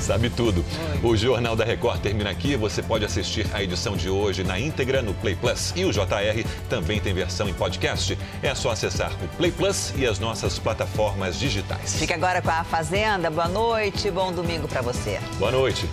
[0.00, 0.64] Sabe tudo.
[1.02, 2.56] O Jornal da Record termina aqui.
[2.56, 5.72] Você pode assistir a edição de hoje na íntegra no Play Plus.
[5.76, 8.18] E o JR também tem versão em podcast.
[8.42, 11.96] É só acessar o Play Plus e as nossas plataformas digitais.
[11.96, 13.30] Fica agora com a Fazenda.
[13.30, 15.18] Boa noite, bom domingo para você.
[15.38, 15.88] Boa noite.